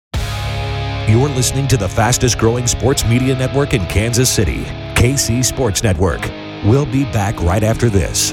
You're 1.09 1.29
listening 1.29 1.69
to 1.69 1.77
the 1.77 1.89
fastest 1.89 2.39
growing 2.39 2.67
sports 2.67 3.05
media 3.07 3.35
network 3.37 3.75
in 3.75 3.85
Kansas 3.87 4.29
City, 4.29 4.65
KC 4.97 5.43
Sports 5.43 5.83
Network. 5.83 6.21
We'll 6.65 6.87
be 6.87 7.05
back 7.13 7.41
right 7.43 7.63
after 7.63 7.89
this. 7.89 8.33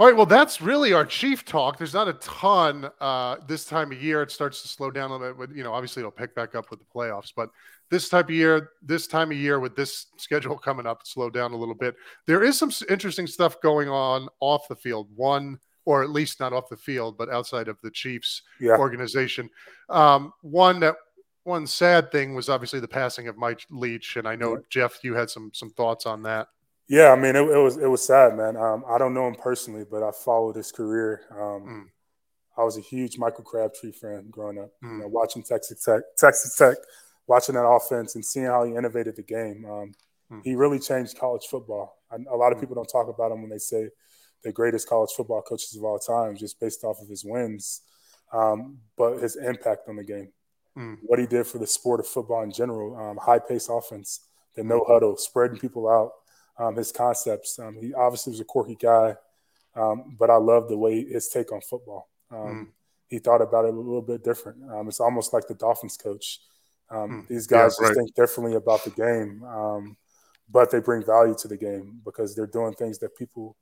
All 0.00 0.06
right, 0.06 0.16
well, 0.16 0.24
that's 0.24 0.62
really 0.62 0.94
our 0.94 1.04
chief 1.04 1.44
talk. 1.44 1.76
There's 1.76 1.92
not 1.92 2.08
a 2.08 2.14
ton 2.14 2.90
uh, 3.02 3.36
this 3.46 3.66
time 3.66 3.92
of 3.92 4.02
year. 4.02 4.22
It 4.22 4.30
starts 4.30 4.62
to 4.62 4.68
slow 4.68 4.90
down 4.90 5.10
a 5.10 5.12
little 5.12 5.34
bit. 5.34 5.36
With, 5.36 5.54
you 5.54 5.62
know, 5.62 5.74
obviously 5.74 6.00
it'll 6.00 6.10
pick 6.10 6.34
back 6.34 6.54
up 6.54 6.70
with 6.70 6.78
the 6.78 6.86
playoffs, 6.86 7.34
but 7.36 7.50
this 7.90 8.08
type 8.08 8.30
of 8.30 8.34
year, 8.34 8.70
this 8.80 9.06
time 9.06 9.30
of 9.30 9.36
year 9.36 9.60
with 9.60 9.76
this 9.76 10.06
schedule 10.16 10.56
coming 10.56 10.86
up, 10.86 11.06
slow 11.06 11.28
down 11.28 11.52
a 11.52 11.56
little 11.56 11.74
bit. 11.74 11.96
There 12.26 12.42
is 12.42 12.58
some 12.58 12.70
interesting 12.88 13.26
stuff 13.26 13.60
going 13.60 13.90
on 13.90 14.30
off 14.40 14.66
the 14.68 14.74
field. 14.74 15.08
One, 15.16 15.58
or 15.84 16.02
at 16.02 16.08
least 16.08 16.40
not 16.40 16.54
off 16.54 16.70
the 16.70 16.78
field, 16.78 17.18
but 17.18 17.28
outside 17.28 17.68
of 17.68 17.76
the 17.82 17.90
Chiefs 17.90 18.40
yeah, 18.58 18.78
organization. 18.78 19.50
Um, 19.90 20.32
one 20.40 20.80
that 20.80 20.96
one 21.44 21.66
sad 21.66 22.10
thing 22.10 22.34
was 22.34 22.48
obviously 22.48 22.80
the 22.80 22.88
passing 22.88 23.28
of 23.28 23.36
Mike 23.36 23.66
Leach, 23.68 24.16
and 24.16 24.26
I 24.26 24.34
know. 24.34 24.62
Jeff, 24.70 25.00
you 25.02 25.14
had 25.14 25.28
some 25.28 25.50
some 25.52 25.68
thoughts 25.68 26.06
on 26.06 26.22
that. 26.22 26.48
Yeah. 26.90 27.10
I 27.12 27.16
mean, 27.16 27.36
it, 27.36 27.42
it 27.42 27.56
was 27.62 27.76
it 27.78 27.86
was 27.86 28.04
sad, 28.04 28.36
man. 28.36 28.56
Um, 28.56 28.84
I 28.88 28.98
don't 28.98 29.14
know 29.14 29.26
him 29.28 29.36
personally, 29.36 29.84
but 29.90 30.02
I 30.02 30.10
followed 30.10 30.56
his 30.56 30.72
career. 30.72 31.22
Um, 31.30 31.62
Mm. 31.66 31.84
I 32.58 32.64
was 32.64 32.76
a 32.76 32.80
huge 32.82 33.16
Michael 33.16 33.44
Crabtree 33.44 33.92
fan 33.92 34.26
growing 34.30 34.58
up. 34.58 34.70
Mm. 34.84 34.96
You 34.96 34.98
know, 35.02 35.08
watching 35.08 35.42
Texas 35.42 35.82
Tech, 35.82 36.02
Texas 36.18 36.56
Tech, 36.56 36.76
watching 37.26 37.54
that 37.54 37.64
offense 37.66 38.16
and 38.16 38.24
seeing 38.24 38.46
how 38.46 38.64
he 38.64 38.74
innovated 38.74 39.16
the 39.16 39.22
game. 39.22 39.64
Um, 39.64 39.94
Mm. 40.30 40.42
He 40.44 40.54
really 40.54 40.78
changed 40.78 41.18
college 41.18 41.46
football. 41.50 41.98
And 42.12 42.26
a 42.28 42.36
lot 42.36 42.52
of 42.52 42.58
Mm. 42.58 42.60
people 42.60 42.76
don't 42.76 42.88
talk 42.88 43.08
about 43.08 43.32
him 43.32 43.40
when 43.40 43.50
they 43.50 43.58
say 43.58 43.90
the 44.44 44.52
greatest 44.52 44.88
college 44.88 45.10
football 45.10 45.42
coaches 45.42 45.74
of 45.76 45.82
all 45.82 45.98
time, 45.98 46.36
just 46.36 46.60
based 46.60 46.84
off 46.84 47.00
of 47.02 47.08
his 47.08 47.24
wins, 47.24 47.82
um, 48.32 48.78
but 48.96 49.18
his 49.18 49.34
impact 49.34 49.88
on 49.88 49.96
the 49.96 50.04
game. 50.04 50.32
Mm. 50.78 50.98
What 51.02 51.18
he 51.18 51.26
did 51.26 51.48
for 51.48 51.58
the 51.58 51.66
sport 51.66 51.98
of 51.98 52.06
football 52.06 52.42
in 52.42 52.52
general, 52.52 52.94
um, 52.96 53.16
high 53.16 53.40
pace 53.40 53.68
offense, 53.68 54.20
the 54.54 54.62
no 54.62 54.84
huddle, 54.86 55.16
spreading 55.16 55.58
people 55.58 55.88
out, 55.88 56.12
um, 56.60 56.76
his 56.76 56.92
concepts. 56.92 57.58
Um, 57.58 57.74
he 57.80 57.94
obviously 57.94 58.32
was 58.32 58.40
a 58.40 58.44
quirky 58.44 58.76
guy, 58.76 59.16
um, 59.74 60.16
but 60.18 60.30
I 60.30 60.36
love 60.36 60.68
the 60.68 60.76
way 60.78 61.04
his 61.04 61.28
take 61.28 61.52
on 61.52 61.60
football. 61.62 62.08
Um, 62.30 62.72
He 63.08 63.18
thought 63.18 63.42
about 63.42 63.64
it 63.64 63.74
a 63.74 63.76
little 63.76 64.02
bit 64.02 64.22
different. 64.22 64.58
Um, 64.70 64.86
it's 64.88 65.00
almost 65.00 65.32
like 65.32 65.48
the 65.48 65.54
Dolphins 65.54 65.96
coach. 65.96 66.40
Um, 66.90 67.10
Mm. 67.10 67.28
These 67.28 67.48
Yeah, 67.50 67.58
guys 67.62 67.72
just 67.76 67.82
right. 67.82 67.96
think 67.96 68.14
differently 68.14 68.54
about 68.56 68.84
the 68.84 68.90
game, 68.90 69.42
um, 69.44 69.96
but 70.48 70.70
they 70.70 70.80
bring 70.80 71.04
value 71.04 71.34
to 71.42 71.48
the 71.48 71.56
game 71.56 72.00
because 72.04 72.34
they're 72.36 72.46
doing 72.58 72.74
things 72.74 72.98
that 73.00 73.16
people 73.16 73.56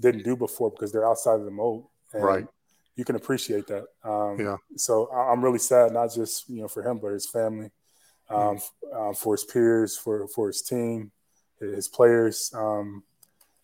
didn't 0.00 0.22
do 0.24 0.36
before 0.36 0.70
because 0.70 0.92
they're 0.92 1.08
outside 1.08 1.38
of 1.40 1.44
the 1.46 1.50
mold. 1.50 1.88
And 2.12 2.22
Right. 2.22 2.46
You 2.96 3.04
can 3.04 3.16
appreciate 3.16 3.66
that. 3.66 3.84
Um, 4.04 4.38
Yeah. 4.38 4.56
So 4.76 5.10
I'm 5.12 5.44
really 5.44 5.58
sad, 5.58 5.92
not 5.92 6.12
just 6.14 6.48
you 6.48 6.60
know 6.62 6.68
for 6.68 6.82
him, 6.82 6.98
but 6.98 7.12
his 7.12 7.26
family, 7.26 7.70
Mm. 8.30 8.36
um, 8.36 8.58
uh, 8.92 9.12
for 9.14 9.34
his 9.34 9.44
peers, 9.44 9.96
for 9.96 10.26
for 10.28 10.46
his 10.48 10.62
team, 10.62 11.12
his 11.60 11.88
players. 11.88 12.52
Um, 12.54 13.02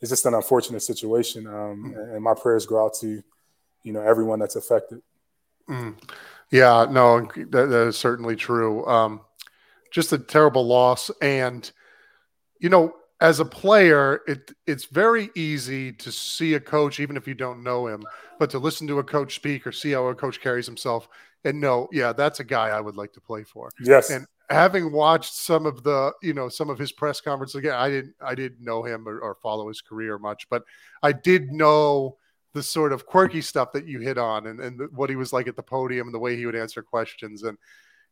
it's 0.01 0.11
just 0.11 0.27
an 0.27 0.35
unfortunate 0.35 0.81
situation, 0.83 1.47
um, 1.47 1.95
Mm. 1.95 2.15
and, 2.15 2.23
my 2.25 2.35
prayers 2.35 2.67
go 2.67 2.85
out 2.85 2.95
to 3.01 3.23
you 3.85 3.93
know 3.93 4.01
everyone 4.03 4.39
that's 4.39 4.57
affected. 4.57 5.01
Mm. 5.69 5.97
Yeah, 6.51 6.87
no, 6.91 7.21
that, 7.37 7.51
that 7.71 7.87
is 7.89 7.97
certainly 7.97 8.37
true. 8.37 8.85
Um, 8.87 9.21
just 9.91 10.13
a 10.13 10.19
terrible 10.19 10.67
loss, 10.67 11.11
and 11.21 11.71
you 12.59 12.69
know, 12.69 12.95
as 13.21 13.41
a 13.41 13.45
player, 13.45 14.23
it 14.27 14.51
it's 14.67 14.87
very 14.87 15.31
easy 15.35 15.93
to 15.93 16.11
see 16.11 16.55
a 16.55 16.61
coach, 16.61 16.99
even 16.99 17.17
if 17.17 17.29
you 17.29 17.35
don't 17.35 17.63
know 17.63 17.87
him, 17.87 18.03
but 18.39 18.51
to 18.51 18.59
listen 18.59 18.87
to 18.89 18.99
a 18.99 19.05
coach 19.05 19.35
speak 19.35 19.67
or 19.67 19.73
see 19.73 19.93
how 19.93 20.07
a 20.07 20.15
coach 20.15 20.41
carries 20.41 20.67
himself 20.67 21.09
and 21.45 21.61
know, 21.61 21.89
yeah, 21.93 22.13
that's 22.13 22.41
a 22.41 22.45
guy 22.45 22.69
I 22.69 22.81
would 22.81 22.97
like 22.97 23.13
to 23.15 23.21
play 23.21 23.43
for. 23.45 23.69
Yes. 23.81 24.11
And 24.11 24.27
having 24.53 24.93
watched 24.93 25.35
some 25.35 25.67
of 25.67 25.83
the, 25.83 26.13
you 26.23 26.35
know, 26.35 26.49
some 26.49 26.71
of 26.71 26.79
his 26.79 26.93
press 26.93 27.21
conferences 27.21 27.57
again, 27.57 27.75
I 27.75 27.89
didn't 27.89 28.15
I 28.21 28.35
didn't 28.35 28.61
know 28.61 28.83
him 28.83 29.09
or, 29.09 29.19
or 29.21 29.35
follow 29.37 29.69
his 29.69 29.81
career 29.81 30.19
much, 30.19 30.49
but 30.51 30.63
I 31.03 31.13
did 31.13 31.51
know 31.51 32.19
the 32.55 32.63
sort 32.63 32.93
of 32.93 33.07
quirky 33.07 33.41
stuff 33.41 33.73
that 33.73 33.87
you 33.87 34.01
hit 34.01 34.19
on 34.19 34.47
and, 34.47 34.61
and 34.61 34.81
what 34.95 35.11
he 35.11 35.17
was 35.17 35.33
like 35.33 35.49
at 35.49 35.57
the 35.57 35.63
podium 35.63 36.07
and 36.07 36.15
the 36.15 36.19
way 36.19 36.37
he 36.37 36.47
would 36.47 36.55
answer 36.55 36.83
questions. 36.83 37.43
And 37.45 37.57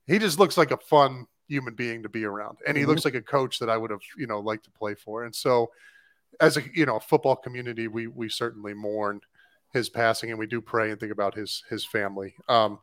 he 0.07 0.18
just 0.18 0.38
looks 0.38 0.57
like 0.57 0.70
a 0.70 0.79
fun 0.79 1.26
human 1.46 1.74
being 1.74 2.03
to 2.03 2.09
be 2.09 2.24
around. 2.24 2.59
And 2.66 2.76
he 2.76 2.83
mm-hmm. 2.83 2.90
looks 2.90 3.05
like 3.05 3.14
a 3.14 3.22
coach 3.22 3.59
that 3.59 3.68
I 3.68 3.76
would 3.76 3.90
have, 3.90 4.00
you 4.16 4.26
know, 4.26 4.40
liked 4.40 4.64
to 4.64 4.70
play 4.70 4.94
for. 4.94 5.24
And 5.24 5.35
so 5.35 5.70
as 6.40 6.57
a, 6.57 6.62
you 6.72 6.87
know, 6.87 6.98
football 6.98 7.37
community, 7.37 7.87
we, 7.88 8.07
we 8.07 8.29
certainly 8.29 8.72
mourn 8.72 9.20
his 9.72 9.90
passing 9.90 10.31
and 10.31 10.38
we 10.38 10.46
do 10.46 10.61
pray 10.61 10.90
and 10.90 10.98
think 10.98 11.12
about 11.12 11.35
his, 11.35 11.62
his 11.68 11.85
family. 11.85 12.35
Um, 12.48 12.79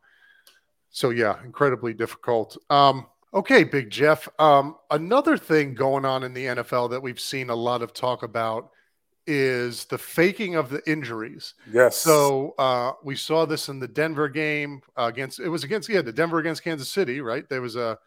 so 0.91 1.09
yeah, 1.09 1.43
incredibly 1.43 1.93
difficult. 1.93 2.57
Um, 2.69 3.07
okay, 3.33 3.63
Big 3.63 3.89
Jeff. 3.89 4.27
Um, 4.39 4.75
another 4.91 5.37
thing 5.37 5.73
going 5.73 6.05
on 6.05 6.23
in 6.23 6.33
the 6.33 6.45
NFL 6.45 6.89
that 6.91 7.01
we've 7.01 7.19
seen 7.19 7.49
a 7.49 7.55
lot 7.55 7.81
of 7.81 7.93
talk 7.93 8.23
about 8.23 8.71
is 9.25 9.85
the 9.85 9.97
faking 9.97 10.55
of 10.55 10.69
the 10.69 10.81
injuries. 10.89 11.53
Yes. 11.71 11.97
So 11.97 12.55
uh, 12.57 12.93
we 13.03 13.15
saw 13.15 13.45
this 13.45 13.67
in 13.69 13.79
the 13.79 13.87
Denver 13.87 14.29
game 14.29 14.81
uh, 14.97 15.03
against. 15.03 15.39
It 15.39 15.49
was 15.49 15.63
against 15.63 15.89
yeah 15.89 16.01
the 16.01 16.13
Denver 16.13 16.39
against 16.39 16.63
Kansas 16.63 16.89
City, 16.89 17.21
right? 17.21 17.47
There 17.49 17.61
was 17.61 17.75
a 17.75 17.97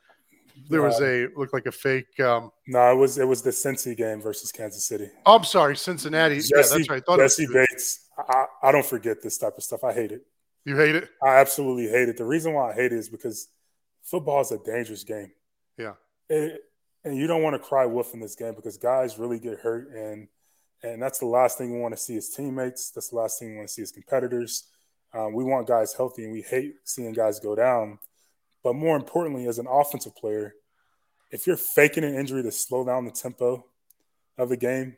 there 0.68 0.82
was 0.82 1.00
a 1.00 1.28
looked 1.36 1.52
like 1.52 1.66
a 1.66 1.72
fake. 1.72 2.18
Um, 2.20 2.50
no, 2.66 2.90
it 2.90 2.96
was 2.96 3.18
it 3.18 3.26
was 3.26 3.42
the 3.42 3.50
Cincy 3.50 3.96
game 3.96 4.20
versus 4.20 4.50
Kansas 4.50 4.84
City. 4.84 5.08
Oh, 5.26 5.36
I'm 5.36 5.44
sorry, 5.44 5.76
Cincinnati. 5.76 6.36
Jessie, 6.36 6.52
yeah, 6.56 6.62
that's 6.78 6.90
right. 6.90 7.02
I 7.08 7.16
Jessie 7.16 7.46
Bates. 7.52 8.08
I, 8.18 8.46
I 8.62 8.72
don't 8.72 8.84
forget 8.84 9.22
this 9.22 9.38
type 9.38 9.56
of 9.56 9.62
stuff. 9.62 9.84
I 9.84 9.92
hate 9.92 10.12
it. 10.12 10.22
You 10.64 10.76
hate 10.76 10.94
it? 10.94 11.08
I 11.22 11.38
absolutely 11.38 11.88
hate 11.88 12.08
it. 12.08 12.16
The 12.16 12.24
reason 12.24 12.52
why 12.52 12.70
I 12.70 12.74
hate 12.74 12.92
it 12.92 12.98
is 12.98 13.08
because 13.08 13.48
football 14.02 14.40
is 14.40 14.52
a 14.52 14.58
dangerous 14.58 15.04
game. 15.04 15.32
Yeah. 15.78 15.94
It, 16.28 16.60
and 17.04 17.16
you 17.16 17.26
don't 17.26 17.42
want 17.42 17.54
to 17.54 17.58
cry 17.58 17.86
wolf 17.86 18.12
in 18.14 18.20
this 18.20 18.36
game 18.36 18.54
because 18.54 18.76
guys 18.76 19.18
really 19.18 19.38
get 19.38 19.60
hurt 19.60 19.90
and 19.94 20.28
and 20.82 21.02
that's 21.02 21.18
the 21.18 21.26
last 21.26 21.58
thing 21.58 21.72
we 21.74 21.80
want 21.80 21.94
to 21.94 22.00
see 22.00 22.16
as 22.16 22.30
teammates. 22.30 22.90
That's 22.90 23.10
the 23.10 23.16
last 23.16 23.38
thing 23.38 23.50
we 23.50 23.56
want 23.56 23.68
to 23.68 23.74
see 23.74 23.82
as 23.82 23.92
competitors. 23.92 24.66
Um, 25.12 25.34
we 25.34 25.44
want 25.44 25.66
guys 25.66 25.92
healthy 25.92 26.24
and 26.24 26.32
we 26.32 26.40
hate 26.40 26.74
seeing 26.84 27.12
guys 27.12 27.38
go 27.38 27.54
down. 27.54 27.98
But 28.62 28.74
more 28.74 28.96
importantly, 28.96 29.46
as 29.46 29.58
an 29.58 29.66
offensive 29.68 30.16
player, 30.16 30.54
if 31.30 31.46
you're 31.46 31.56
faking 31.56 32.04
an 32.04 32.14
injury 32.14 32.42
to 32.42 32.52
slow 32.52 32.84
down 32.84 33.04
the 33.04 33.10
tempo 33.10 33.66
of 34.38 34.48
the 34.48 34.56
game, 34.56 34.96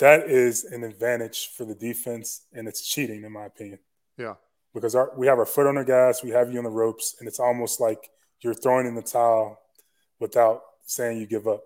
that 0.00 0.28
is 0.28 0.64
an 0.64 0.82
advantage 0.82 1.50
for 1.56 1.64
the 1.64 1.74
defense, 1.74 2.46
and 2.52 2.66
it's 2.66 2.86
cheating, 2.86 3.22
in 3.22 3.32
my 3.32 3.44
opinion. 3.44 3.78
Yeah, 4.18 4.34
because 4.74 4.94
our, 4.94 5.12
we 5.16 5.26
have 5.28 5.38
our 5.38 5.46
foot 5.46 5.66
on 5.66 5.76
the 5.76 5.84
gas, 5.84 6.22
we 6.22 6.30
have 6.30 6.52
you 6.52 6.58
on 6.58 6.64
the 6.64 6.70
ropes, 6.70 7.14
and 7.18 7.28
it's 7.28 7.38
almost 7.38 7.80
like 7.80 8.10
you're 8.40 8.54
throwing 8.54 8.86
in 8.86 8.94
the 8.94 9.02
towel 9.02 9.60
without 10.18 10.62
saying 10.84 11.18
you 11.18 11.26
give 11.26 11.46
up. 11.46 11.64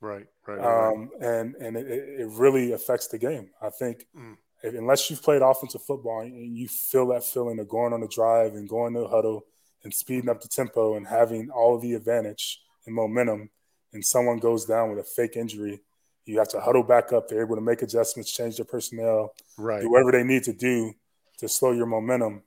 Right, 0.00 0.26
right. 0.46 0.58
Um, 0.58 1.10
right. 1.20 1.28
And 1.28 1.54
and 1.56 1.76
it, 1.76 1.86
it, 1.86 2.28
really 2.28 2.72
affects 2.72 3.08
the 3.08 3.18
game. 3.18 3.50
I 3.60 3.70
think 3.70 4.06
mm. 4.16 4.36
if, 4.62 4.74
unless 4.74 5.10
you've 5.10 5.22
played 5.22 5.42
offensive 5.42 5.82
football 5.82 6.20
and 6.20 6.56
you 6.56 6.68
feel 6.68 7.08
that 7.08 7.24
feeling 7.24 7.58
of 7.58 7.68
going 7.68 7.92
on 7.92 8.00
the 8.00 8.08
drive 8.08 8.54
and 8.54 8.68
going 8.68 8.94
to 8.94 9.00
the 9.00 9.08
huddle 9.08 9.46
and 9.82 9.92
speeding 9.92 10.28
up 10.28 10.40
the 10.40 10.48
tempo 10.48 10.96
and 10.96 11.06
having 11.06 11.50
all 11.50 11.78
the 11.78 11.94
advantage 11.94 12.60
and 12.86 12.94
momentum, 12.94 13.50
and 13.92 14.04
someone 14.04 14.38
goes 14.38 14.66
down 14.66 14.90
with 14.90 14.98
a 14.98 15.02
fake 15.02 15.36
injury, 15.36 15.80
you 16.26 16.38
have 16.38 16.48
to 16.48 16.60
huddle 16.60 16.82
back 16.82 17.12
up. 17.12 17.28
They're 17.28 17.42
able 17.42 17.56
to 17.56 17.62
make 17.62 17.82
adjustments, 17.82 18.30
change 18.30 18.56
their 18.56 18.66
personnel, 18.66 19.32
right. 19.56 19.80
do 19.80 19.90
whatever 19.90 20.12
they 20.12 20.24
need 20.24 20.44
to 20.44 20.52
do 20.52 20.92
to 21.38 21.48
slow 21.48 21.72
your 21.72 21.86
momentum. 21.86 22.42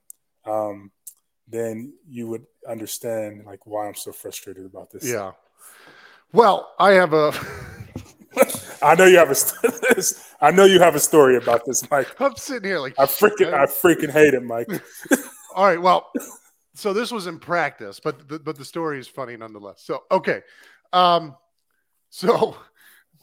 Um, 0.45 0.91
then 1.47 1.93
you 2.07 2.27
would 2.27 2.45
understand 2.67 3.45
like 3.45 3.65
why 3.65 3.87
I'm 3.87 3.95
so 3.95 4.11
frustrated 4.11 4.65
about 4.65 4.91
this. 4.91 5.05
Yeah. 5.05 5.31
Well, 6.31 6.73
I 6.79 6.91
have 6.91 7.13
a. 7.13 7.33
I 8.81 8.95
know 8.95 9.05
you 9.05 9.17
have 9.17 9.31
a. 9.31 10.03
I 10.41 10.51
know 10.51 10.65
you 10.65 10.79
have 10.79 10.95
a 10.95 10.99
story 10.99 11.37
about 11.37 11.65
this, 11.65 11.89
Mike. 11.89 12.07
I'm 12.19 12.35
sitting 12.35 12.69
here 12.69 12.79
like 12.79 12.97
I 12.99 13.05
freaking, 13.05 13.53
I 13.53 13.65
freaking 13.65 14.11
hate 14.11 14.33
it, 14.33 14.43
Mike. 14.43 14.69
All 15.55 15.65
right, 15.65 15.81
well, 15.81 16.11
so 16.75 16.93
this 16.93 17.11
was 17.11 17.27
in 17.27 17.39
practice, 17.39 17.99
but 17.99 18.29
the, 18.29 18.39
but 18.39 18.57
the 18.57 18.63
story 18.63 18.99
is 18.99 19.07
funny 19.07 19.35
nonetheless. 19.35 19.81
So 19.83 20.03
okay, 20.11 20.41
um, 20.93 21.35
so 22.09 22.55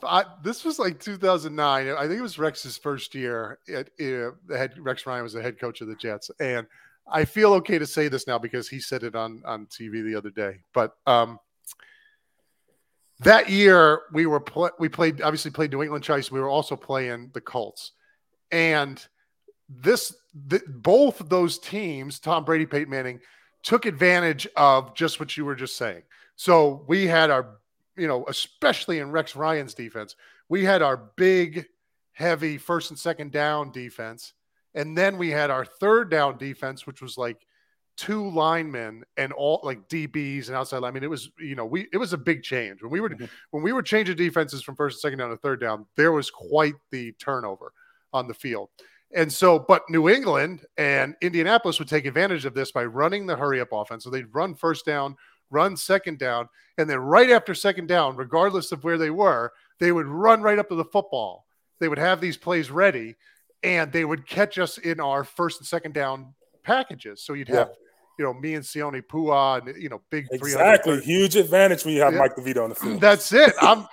I, 0.02 0.24
this 0.42 0.64
was 0.64 0.78
like 0.78 1.00
2009. 1.00 1.88
I 1.88 2.06
think 2.06 2.18
it 2.18 2.22
was 2.22 2.38
Rex's 2.38 2.76
first 2.76 3.14
year. 3.14 3.58
At, 3.68 3.86
uh, 3.86 4.36
the 4.46 4.56
head 4.56 4.74
Rex 4.78 5.06
Ryan 5.06 5.22
was 5.22 5.32
the 5.32 5.42
head 5.42 5.58
coach 5.58 5.80
of 5.80 5.88
the 5.88 5.94
Jets, 5.94 6.30
and 6.38 6.66
I 7.10 7.24
feel 7.24 7.54
okay 7.54 7.78
to 7.78 7.86
say 7.86 8.08
this 8.08 8.26
now 8.26 8.38
because 8.38 8.68
he 8.68 8.80
said 8.80 9.02
it 9.02 9.14
on 9.14 9.42
on 9.44 9.66
TV 9.66 10.04
the 10.04 10.14
other 10.14 10.30
day. 10.30 10.60
But 10.72 10.96
um, 11.06 11.38
that 13.20 13.48
year 13.48 14.02
we 14.12 14.26
were 14.26 14.40
pl- 14.40 14.72
we 14.78 14.88
played 14.88 15.22
obviously 15.22 15.50
played 15.50 15.72
New 15.72 15.82
England 15.82 16.04
Chiefs. 16.04 16.30
We 16.30 16.40
were 16.40 16.50
also 16.50 16.76
playing 16.76 17.30
the 17.32 17.40
Colts, 17.40 17.92
and 18.50 19.04
this 19.68 20.14
both 20.34 21.20
of 21.20 21.28
those 21.28 21.58
teams, 21.58 22.18
Tom 22.18 22.44
Brady, 22.44 22.66
Peyton 22.66 22.90
Manning, 22.90 23.20
took 23.62 23.86
advantage 23.86 24.46
of 24.56 24.94
just 24.94 25.18
what 25.18 25.36
you 25.36 25.44
were 25.44 25.54
just 25.54 25.76
saying. 25.76 26.02
So 26.36 26.84
we 26.86 27.06
had 27.06 27.30
our, 27.30 27.56
you 27.96 28.06
know, 28.06 28.24
especially 28.28 28.98
in 28.98 29.10
Rex 29.10 29.36
Ryan's 29.36 29.74
defense, 29.74 30.16
we 30.48 30.64
had 30.64 30.82
our 30.82 30.96
big, 30.96 31.66
heavy 32.12 32.58
first 32.58 32.90
and 32.90 32.98
second 32.98 33.32
down 33.32 33.72
defense, 33.72 34.32
and 34.74 34.96
then 34.96 35.18
we 35.18 35.30
had 35.30 35.50
our 35.50 35.64
third 35.64 36.10
down 36.10 36.38
defense, 36.38 36.86
which 36.86 37.00
was 37.00 37.16
like 37.16 37.46
two 37.96 38.28
linemen 38.30 39.04
and 39.16 39.32
all 39.32 39.60
like 39.62 39.88
DBs 39.88 40.48
and 40.48 40.56
outside. 40.56 40.84
I 40.84 40.90
mean, 40.90 41.02
it 41.02 41.10
was 41.10 41.30
you 41.38 41.54
know 41.54 41.64
we 41.64 41.88
it 41.92 41.98
was 41.98 42.12
a 42.12 42.18
big 42.18 42.42
change 42.42 42.82
when 42.82 42.90
we 42.90 43.00
were 43.00 43.10
mm-hmm. 43.10 43.24
when 43.50 43.62
we 43.62 43.72
were 43.72 43.82
changing 43.82 44.16
defenses 44.16 44.62
from 44.62 44.76
first 44.76 44.96
and 44.96 45.00
second 45.00 45.18
down 45.18 45.30
to 45.30 45.36
third 45.36 45.60
down. 45.60 45.86
There 45.96 46.12
was 46.12 46.30
quite 46.30 46.74
the 46.90 47.12
turnover 47.12 47.72
on 48.12 48.28
the 48.28 48.34
field. 48.34 48.70
And 49.14 49.32
so, 49.32 49.58
but 49.58 49.88
New 49.88 50.08
England 50.08 50.66
and 50.76 51.14
Indianapolis 51.22 51.78
would 51.78 51.88
take 51.88 52.06
advantage 52.06 52.44
of 52.44 52.54
this 52.54 52.72
by 52.72 52.84
running 52.84 53.26
the 53.26 53.36
hurry 53.36 53.60
up 53.60 53.68
offense. 53.72 54.04
So 54.04 54.10
they'd 54.10 54.34
run 54.34 54.54
first 54.54 54.84
down, 54.84 55.16
run 55.50 55.76
second 55.76 56.18
down, 56.18 56.48
and 56.78 56.88
then 56.88 56.98
right 56.98 57.30
after 57.30 57.54
second 57.54 57.86
down, 57.86 58.16
regardless 58.16 58.72
of 58.72 58.84
where 58.84 58.98
they 58.98 59.10
were, 59.10 59.52
they 59.78 59.92
would 59.92 60.06
run 60.06 60.42
right 60.42 60.58
up 60.58 60.68
to 60.68 60.74
the 60.74 60.84
football. 60.84 61.46
They 61.78 61.88
would 61.88 61.98
have 61.98 62.20
these 62.20 62.36
plays 62.36 62.70
ready 62.70 63.16
and 63.62 63.92
they 63.92 64.04
would 64.04 64.26
catch 64.26 64.58
us 64.58 64.78
in 64.78 65.00
our 65.00 65.24
first 65.24 65.60
and 65.60 65.66
second 65.66 65.92
down 65.92 66.34
packages. 66.62 67.22
So 67.22 67.34
you'd 67.34 67.48
have 67.48 67.70
you 68.18 68.24
know, 68.24 68.32
me 68.32 68.54
and 68.54 68.64
Sione 68.64 69.02
Pouha 69.02 69.60
and 69.60 69.82
you 69.82 69.88
know, 69.88 70.00
big 70.10 70.26
exactly 70.30 71.00
huge 71.00 71.36
advantage 71.36 71.84
when 71.84 71.94
you 71.94 72.00
have 72.00 72.14
yeah. 72.14 72.20
Mike 72.20 72.36
DeVito 72.36 72.62
on 72.64 72.70
the 72.70 72.74
field. 72.74 73.00
That's 73.00 73.30
it. 73.32 73.52
I'm 73.60 73.86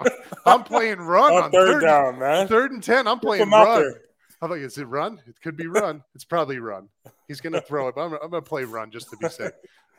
I'm 0.45 0.63
playing 0.63 0.99
run 0.99 1.33
on, 1.33 1.43
on 1.43 1.51
third, 1.51 1.73
third, 1.73 1.81
down, 1.81 2.19
man. 2.19 2.47
Third 2.47 2.71
and 2.71 2.81
ten. 2.81 3.07
I'm 3.07 3.19
playing 3.19 3.49
run. 3.49 3.95
How 4.39 4.47
about 4.47 4.59
is 4.59 4.77
it 4.77 4.85
run? 4.85 5.21
It 5.27 5.39
could 5.41 5.57
be 5.57 5.67
run. 5.67 6.03
it's 6.15 6.25
probably 6.25 6.59
run. 6.59 6.89
He's 7.27 7.41
gonna 7.41 7.61
throw 7.61 7.89
it, 7.89 7.95
but 7.95 8.01
I'm, 8.05 8.13
I'm 8.13 8.29
gonna 8.29 8.41
play 8.41 8.63
run 8.63 8.91
just 8.91 9.09
to 9.09 9.17
be 9.17 9.29
safe. 9.29 9.51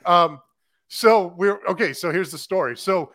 Um, 0.06 0.40
so 0.88 1.34
we're 1.36 1.60
okay. 1.68 1.92
So 1.92 2.10
here's 2.10 2.30
the 2.30 2.38
story. 2.38 2.76
So 2.76 3.12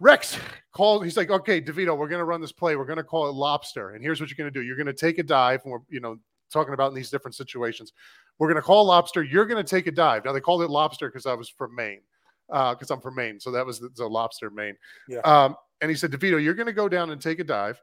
Rex 0.00 0.38
called. 0.72 1.04
He's 1.04 1.16
like, 1.16 1.30
okay, 1.30 1.60
DeVito, 1.60 1.96
we're 1.96 2.08
gonna 2.08 2.24
run 2.24 2.40
this 2.40 2.52
play. 2.52 2.76
We're 2.76 2.84
gonna 2.84 3.04
call 3.04 3.28
it 3.28 3.32
lobster, 3.32 3.90
and 3.90 4.02
here's 4.02 4.20
what 4.20 4.30
you're 4.30 4.36
gonna 4.36 4.50
do. 4.50 4.62
You're 4.62 4.76
gonna 4.76 4.92
take 4.92 5.18
a 5.18 5.22
dive, 5.22 5.60
and 5.64 5.72
we're 5.72 5.80
you 5.88 6.00
know 6.00 6.18
talking 6.54 6.72
about 6.72 6.88
in 6.88 6.94
these 6.94 7.10
different 7.10 7.34
situations. 7.34 7.92
We're 8.38 8.48
going 8.48 8.60
to 8.60 8.62
call 8.62 8.86
lobster. 8.86 9.22
You're 9.22 9.46
going 9.46 9.62
to 9.62 9.68
take 9.68 9.86
a 9.86 9.92
dive. 9.92 10.24
Now 10.24 10.32
they 10.32 10.40
called 10.40 10.62
it 10.62 10.70
lobster 10.70 11.08
because 11.08 11.26
I 11.26 11.34
was 11.34 11.48
from 11.48 11.74
Maine, 11.74 12.00
because 12.48 12.90
uh, 12.90 12.94
I'm 12.94 13.00
from 13.00 13.16
Maine, 13.16 13.38
so 13.38 13.50
that 13.50 13.66
was 13.66 13.78
the, 13.80 13.90
the 13.96 14.06
lobster 14.06 14.50
Maine. 14.50 14.76
Yeah. 15.08 15.18
Um, 15.20 15.56
and 15.80 15.90
he 15.90 15.96
said, 15.96 16.12
DeVito, 16.12 16.42
you're 16.42 16.54
going 16.54 16.66
to 16.66 16.72
go 16.72 16.88
down 16.88 17.10
and 17.10 17.20
take 17.20 17.40
a 17.40 17.44
dive, 17.44 17.80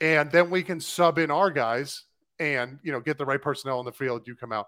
and 0.00 0.30
then 0.30 0.48
we 0.48 0.62
can 0.62 0.80
sub 0.80 1.18
in 1.18 1.30
our 1.30 1.50
guys 1.50 2.04
and 2.38 2.78
you 2.82 2.90
know 2.90 3.00
get 3.00 3.18
the 3.18 3.26
right 3.26 3.42
personnel 3.42 3.78
in 3.80 3.84
the 3.84 3.92
field. 3.92 4.26
You 4.26 4.34
come 4.34 4.52
out. 4.52 4.66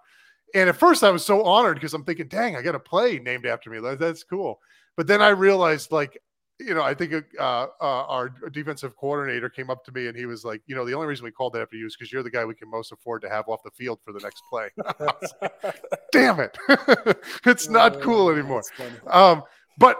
And 0.54 0.68
at 0.68 0.76
first, 0.76 1.02
I 1.02 1.10
was 1.10 1.24
so 1.24 1.42
honored 1.42 1.76
because 1.76 1.94
I'm 1.94 2.04
thinking, 2.04 2.28
dang, 2.28 2.56
I 2.56 2.62
got 2.62 2.74
a 2.74 2.80
play 2.80 3.18
named 3.18 3.44
after 3.44 3.70
me. 3.70 3.80
That's 3.80 4.22
cool. 4.22 4.60
But 4.96 5.08
then 5.08 5.20
I 5.20 5.30
realized, 5.30 5.90
like, 5.90 6.16
you 6.60 6.74
know, 6.74 6.82
I 6.82 6.94
think 6.94 7.12
uh, 7.12 7.42
uh, 7.42 7.66
our 7.80 8.28
defensive 8.52 8.96
coordinator 8.96 9.48
came 9.48 9.70
up 9.70 9.84
to 9.86 9.92
me 9.92 10.06
and 10.06 10.16
he 10.16 10.26
was 10.26 10.44
like, 10.44 10.62
you 10.66 10.76
know, 10.76 10.84
the 10.84 10.94
only 10.94 11.08
reason 11.08 11.24
we 11.24 11.32
called 11.32 11.52
that 11.54 11.62
after 11.62 11.76
you 11.76 11.86
is 11.86 11.96
because 11.96 12.12
you're 12.12 12.22
the 12.22 12.30
guy 12.30 12.44
we 12.44 12.54
can 12.54 12.70
most 12.70 12.92
afford 12.92 13.22
to 13.22 13.28
have 13.28 13.48
off 13.48 13.60
the 13.64 13.72
field 13.72 13.98
for 14.04 14.12
the 14.12 14.20
next 14.20 14.40
play. 14.48 14.68
like, 15.00 15.74
Damn 16.12 16.38
it, 16.38 16.56
it's 17.44 17.68
not 17.68 18.00
cool 18.00 18.30
anymore. 18.30 18.62
Um, 19.08 19.42
but 19.78 19.98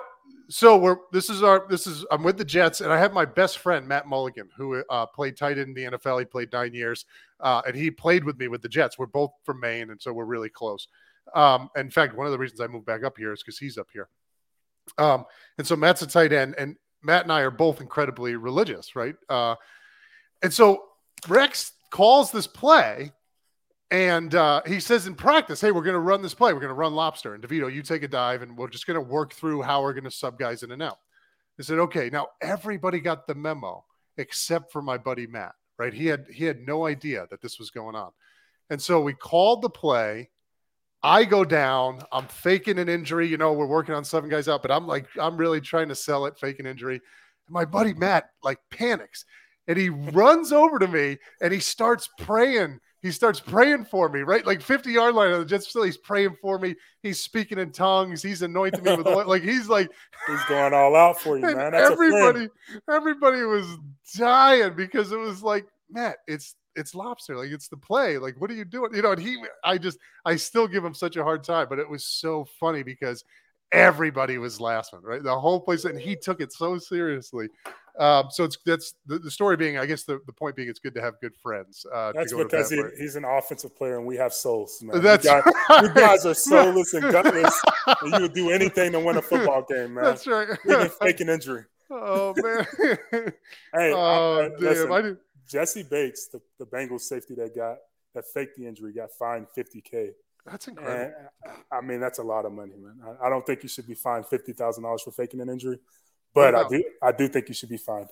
so 0.48 0.76
we're 0.76 0.98
this 1.12 1.30
is 1.30 1.42
our 1.42 1.66
this 1.68 1.86
is 1.86 2.04
I'm 2.10 2.22
with 2.22 2.36
the 2.36 2.44
Jets 2.44 2.80
and 2.80 2.92
I 2.92 2.98
have 2.98 3.12
my 3.12 3.24
best 3.24 3.58
friend 3.58 3.86
Matt 3.86 4.06
Mulligan 4.06 4.48
who 4.56 4.82
uh, 4.90 5.06
played 5.06 5.36
tight 5.36 5.58
end 5.58 5.76
in 5.76 5.90
the 5.92 5.98
NFL. 5.98 6.18
He 6.18 6.24
played 6.24 6.52
nine 6.52 6.74
years 6.74 7.06
uh, 7.40 7.62
and 7.66 7.76
he 7.76 7.90
played 7.90 8.24
with 8.24 8.38
me 8.38 8.48
with 8.48 8.62
the 8.62 8.68
Jets. 8.68 8.98
We're 8.98 9.06
both 9.06 9.32
from 9.44 9.60
Maine 9.60 9.90
and 9.90 10.00
so 10.00 10.12
we're 10.12 10.24
really 10.24 10.50
close. 10.50 10.88
Um, 11.34 11.70
in 11.76 11.90
fact, 11.90 12.16
one 12.16 12.26
of 12.26 12.32
the 12.32 12.38
reasons 12.38 12.60
I 12.60 12.66
moved 12.66 12.86
back 12.86 13.04
up 13.04 13.16
here 13.16 13.32
is 13.32 13.42
because 13.42 13.58
he's 13.58 13.78
up 13.78 13.88
here. 13.92 14.08
Um, 14.98 15.24
and 15.58 15.66
so 15.66 15.76
Matt's 15.76 16.02
a 16.02 16.06
tight 16.06 16.32
end, 16.32 16.54
and 16.58 16.76
Matt 17.02 17.22
and 17.22 17.32
I 17.32 17.40
are 17.40 17.50
both 17.50 17.80
incredibly 17.80 18.36
religious, 18.36 18.94
right? 18.94 19.14
Uh, 19.28 19.54
and 20.42 20.52
so 20.52 20.84
Rex 21.28 21.72
calls 21.90 22.30
this 22.30 22.46
play 22.46 23.12
and 23.94 24.34
uh, 24.34 24.60
he 24.66 24.80
says 24.80 25.06
in 25.06 25.14
practice, 25.14 25.60
hey, 25.60 25.70
we're 25.70 25.84
going 25.84 25.94
to 25.94 26.00
run 26.00 26.20
this 26.20 26.34
play. 26.34 26.52
We're 26.52 26.58
going 26.58 26.70
to 26.70 26.74
run 26.74 26.96
lobster. 26.96 27.34
And 27.34 27.44
DeVito, 27.44 27.72
you 27.72 27.80
take 27.80 28.02
a 28.02 28.08
dive 28.08 28.42
and 28.42 28.58
we're 28.58 28.68
just 28.68 28.88
going 28.88 28.96
to 28.96 29.00
work 29.00 29.32
through 29.32 29.62
how 29.62 29.82
we're 29.82 29.92
going 29.92 30.02
to 30.02 30.10
sub 30.10 30.36
guys 30.36 30.64
in 30.64 30.72
and 30.72 30.82
out. 30.82 30.98
I 31.60 31.62
said, 31.62 31.78
okay. 31.78 32.10
Now 32.10 32.26
everybody 32.42 32.98
got 32.98 33.28
the 33.28 33.36
memo 33.36 33.84
except 34.16 34.72
for 34.72 34.82
my 34.82 34.98
buddy 34.98 35.28
Matt, 35.28 35.54
right? 35.78 35.94
He 35.94 36.06
had 36.06 36.26
he 36.28 36.42
had 36.42 36.66
no 36.66 36.86
idea 36.86 37.28
that 37.30 37.40
this 37.40 37.60
was 37.60 37.70
going 37.70 37.94
on. 37.94 38.10
And 38.68 38.82
so 38.82 39.00
we 39.00 39.14
called 39.14 39.62
the 39.62 39.70
play. 39.70 40.28
I 41.04 41.24
go 41.24 41.44
down. 41.44 42.00
I'm 42.10 42.26
faking 42.26 42.80
an 42.80 42.88
injury. 42.88 43.28
You 43.28 43.36
know, 43.36 43.52
we're 43.52 43.64
working 43.64 43.94
on 43.94 44.04
seven 44.04 44.28
guys 44.28 44.48
out, 44.48 44.62
but 44.62 44.72
I'm 44.72 44.88
like, 44.88 45.06
I'm 45.20 45.36
really 45.36 45.60
trying 45.60 45.88
to 45.90 45.94
sell 45.94 46.26
it, 46.26 46.36
faking 46.36 46.66
injury. 46.66 46.96
And 46.96 47.54
my 47.54 47.64
buddy 47.64 47.94
Matt 47.94 48.24
like 48.42 48.58
panics 48.72 49.24
and 49.68 49.78
he 49.78 49.88
runs 50.12 50.50
over 50.50 50.80
to 50.80 50.88
me 50.88 51.18
and 51.40 51.52
he 51.52 51.60
starts 51.60 52.08
praying. 52.18 52.80
He 53.04 53.10
starts 53.10 53.38
praying 53.38 53.84
for 53.84 54.08
me, 54.08 54.20
right? 54.20 54.46
Like 54.46 54.62
50 54.62 54.90
yard 54.90 55.14
line 55.14 55.30
of 55.30 55.38
the 55.38 55.44
Jets 55.44 55.68
still. 55.68 55.82
He's 55.82 55.98
praying 55.98 56.38
for 56.40 56.58
me. 56.58 56.74
He's 57.02 57.22
speaking 57.22 57.58
in 57.58 57.70
tongues. 57.70 58.22
He's 58.22 58.40
anointing 58.40 58.82
me 58.82 58.96
with 58.96 59.06
oil. 59.06 59.26
Like 59.28 59.42
he's 59.42 59.68
like 59.68 59.90
he's 60.26 60.42
going 60.48 60.72
all 60.72 60.96
out 60.96 61.20
for 61.20 61.36
you, 61.36 61.42
man. 61.54 61.72
That's 61.72 61.90
everybody, 61.90 62.48
everybody 62.90 63.42
was 63.42 63.66
dying 64.16 64.74
because 64.74 65.12
it 65.12 65.18
was 65.18 65.42
like, 65.42 65.66
Matt, 65.90 66.16
it's 66.26 66.54
it's 66.76 66.94
lobster. 66.94 67.36
Like 67.36 67.50
it's 67.50 67.68
the 67.68 67.76
play. 67.76 68.16
Like, 68.16 68.40
what 68.40 68.50
are 68.50 68.54
you 68.54 68.64
doing? 68.64 68.94
You 68.94 69.02
know, 69.02 69.12
and 69.12 69.20
he 69.20 69.36
I 69.62 69.76
just 69.76 69.98
I 70.24 70.36
still 70.36 70.66
give 70.66 70.82
him 70.82 70.94
such 70.94 71.16
a 71.16 71.22
hard 71.22 71.44
time, 71.44 71.66
but 71.68 71.78
it 71.78 71.88
was 71.88 72.06
so 72.06 72.46
funny 72.58 72.82
because 72.82 73.22
everybody 73.70 74.38
was 74.38 74.62
laughing, 74.62 75.00
right? 75.02 75.22
The 75.22 75.38
whole 75.38 75.60
place, 75.60 75.84
and 75.84 76.00
he 76.00 76.16
took 76.16 76.40
it 76.40 76.54
so 76.54 76.78
seriously. 76.78 77.48
Um, 77.98 78.26
so 78.30 78.42
it's 78.44 78.58
that's 78.66 78.94
the, 79.06 79.20
the, 79.20 79.30
story 79.30 79.56
being, 79.56 79.78
I 79.78 79.86
guess 79.86 80.02
the, 80.02 80.20
the 80.26 80.32
point 80.32 80.56
being, 80.56 80.68
it's 80.68 80.80
good 80.80 80.94
to 80.94 81.00
have 81.00 81.14
good 81.20 81.34
friends. 81.36 81.86
Uh, 81.92 82.12
that's 82.12 82.32
because 82.34 82.68
he, 82.68 82.82
he's 82.98 83.14
an 83.14 83.24
offensive 83.24 83.76
player 83.76 83.98
and 83.98 84.06
we 84.06 84.16
have 84.16 84.34
souls. 84.34 84.82
Man. 84.82 85.00
That's 85.00 85.24
you 85.24 85.30
guys, 85.30 85.42
right. 85.70 85.82
you 85.82 85.94
guys 85.94 86.26
are 86.26 86.34
soulless 86.34 86.92
and 86.94 87.12
gutless, 87.12 87.62
and 88.02 88.12
you 88.12 88.22
would 88.22 88.34
do 88.34 88.50
anything 88.50 88.90
to 88.92 89.00
win 89.00 89.16
a 89.16 89.22
football 89.22 89.62
game, 89.62 89.94
man. 89.94 90.04
That's 90.04 90.26
right. 90.26 90.48
Even 90.66 90.88
fake 90.88 91.20
an 91.20 91.28
injury. 91.28 91.64
Oh 91.88 92.34
man. 92.36 92.66
hey, 93.12 93.92
oh, 93.94 94.40
I, 94.40 94.48
damn, 94.48 94.60
listen, 94.60 94.92
I 94.92 95.00
did... 95.00 95.16
Jessie 95.48 95.84
Bates, 95.84 96.26
the, 96.28 96.40
the 96.58 96.66
Bengals 96.66 97.02
safety 97.02 97.34
that 97.36 97.54
got 97.54 97.76
that 98.14 98.24
faked 98.26 98.56
the 98.56 98.66
injury, 98.66 98.92
got 98.92 99.12
fined 99.12 99.46
50k. 99.56 100.10
That's 100.46 100.68
incredible. 100.68 101.14
And, 101.44 101.54
I 101.72 101.80
mean, 101.80 102.00
that's 102.00 102.18
a 102.18 102.22
lot 102.22 102.44
of 102.44 102.52
money, 102.52 102.74
man. 102.76 102.98
I, 103.20 103.26
I 103.26 103.30
don't 103.30 103.46
think 103.46 103.62
you 103.62 103.68
should 103.68 103.86
be 103.86 103.94
fined 103.94 104.26
fifty 104.26 104.52
thousand 104.52 104.82
dollars 104.82 105.02
for 105.02 105.10
faking 105.10 105.40
an 105.40 105.48
injury. 105.48 105.78
But 106.34 106.54
I 106.54 106.68
do 106.68 106.84
I 107.02 107.12
do 107.12 107.28
think 107.28 107.48
you 107.48 107.54
should 107.54 107.68
be 107.68 107.76
fined. 107.76 108.08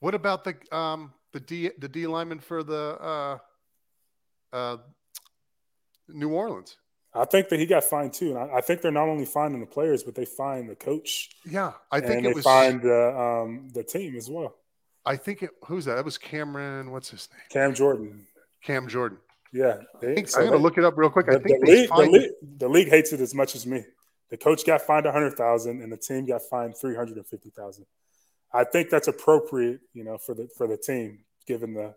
What 0.00 0.14
about 0.14 0.44
the 0.44 0.56
um 0.74 1.12
the 1.32 1.40
D 1.40 1.70
the 1.78 1.88
D 1.88 2.06
lineman 2.06 2.40
for 2.40 2.62
the 2.62 2.98
uh 3.00 3.38
uh 4.52 4.76
New 6.08 6.30
Orleans? 6.30 6.76
I 7.14 7.24
think 7.24 7.48
that 7.48 7.58
he 7.58 7.66
got 7.66 7.84
fined 7.84 8.12
too, 8.12 8.30
and 8.30 8.38
I, 8.38 8.58
I 8.58 8.60
think 8.60 8.80
they're 8.80 8.92
not 8.92 9.08
only 9.08 9.24
finding 9.24 9.60
the 9.60 9.66
players, 9.66 10.02
but 10.02 10.14
they 10.14 10.24
find 10.24 10.68
the 10.68 10.76
coach. 10.76 11.30
Yeah, 11.44 11.72
I 11.90 12.00
think 12.00 12.24
it 12.24 12.34
was 12.34 12.44
find 12.44 12.82
the 12.82 13.18
um 13.18 13.68
the 13.74 13.82
team 13.82 14.16
as 14.16 14.30
well. 14.30 14.56
I 15.04 15.16
think 15.16 15.42
it. 15.42 15.50
Who's 15.66 15.86
that? 15.86 15.96
That 15.96 16.04
was 16.04 16.18
Cameron. 16.18 16.90
What's 16.90 17.10
his 17.10 17.28
name? 17.32 17.42
Cam 17.50 17.74
Jordan. 17.74 18.26
Cam 18.62 18.88
Jordan. 18.88 19.18
Yeah, 19.52 19.78
they, 20.00 20.12
I 20.12 20.14
think, 20.14 20.28
so 20.28 20.40
I'm 20.40 20.48
gonna 20.48 20.58
look 20.58 20.76
it 20.76 20.84
up 20.84 20.98
real 20.98 21.08
quick. 21.08 21.26
The, 21.26 21.36
I 21.36 21.38
think 21.38 21.64
the 21.64 21.70
league, 21.70 21.88
the 21.88 22.02
league, 22.02 22.30
the 22.58 22.68
league 22.68 22.88
hates 22.88 23.12
it 23.12 23.20
as 23.20 23.34
much 23.34 23.54
as 23.54 23.66
me. 23.66 23.84
The 24.30 24.36
coach 24.36 24.66
got 24.66 24.82
fined 24.82 25.06
a 25.06 25.12
hundred 25.12 25.36
thousand, 25.36 25.82
and 25.82 25.90
the 25.90 25.96
team 25.96 26.26
got 26.26 26.42
fined 26.42 26.76
three 26.76 26.94
hundred 26.94 27.16
and 27.16 27.26
fifty 27.26 27.50
thousand. 27.50 27.86
I 28.52 28.64
think 28.64 28.90
that's 28.90 29.08
appropriate, 29.08 29.80
you 29.92 30.04
know, 30.04 30.18
for 30.18 30.34
the 30.34 30.48
for 30.56 30.66
the 30.66 30.76
team, 30.76 31.20
given 31.46 31.74
the. 31.74 31.94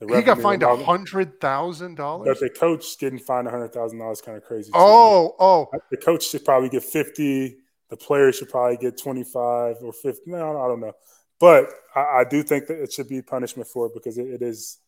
the 0.00 0.16
he 0.16 0.22
got 0.22 0.40
fined 0.40 0.62
a 0.62 0.76
hundred 0.76 1.40
thousand 1.40 1.96
dollars. 1.96 2.28
But 2.28 2.40
the 2.40 2.50
coach 2.50 2.98
getting 2.98 3.18
fined 3.18 3.48
a 3.48 3.50
hundred 3.50 3.72
thousand 3.72 3.98
dollars 3.98 4.20
kind 4.20 4.36
of 4.36 4.44
crazy. 4.44 4.70
Oh, 4.74 5.28
too. 5.28 5.34
oh! 5.40 5.70
The 5.90 5.96
coach 5.96 6.28
should 6.28 6.44
probably 6.44 6.68
get 6.68 6.84
fifty. 6.84 7.56
The 7.90 7.96
player 7.96 8.32
should 8.32 8.48
probably 8.48 8.76
get 8.76 8.96
twenty 8.96 9.24
five 9.24 9.76
or 9.82 9.92
fifty. 9.92 10.22
No, 10.26 10.62
I 10.62 10.68
don't 10.68 10.80
know, 10.80 10.92
but 11.40 11.68
I, 11.94 12.00
I, 12.00 12.24
do 12.24 12.42
think 12.42 12.68
that 12.68 12.80
it 12.80 12.92
should 12.92 13.08
be 13.08 13.20
punishment 13.20 13.68
for 13.68 13.86
it 13.86 13.94
because 13.94 14.18
it, 14.18 14.28
it 14.28 14.42
is. 14.42 14.78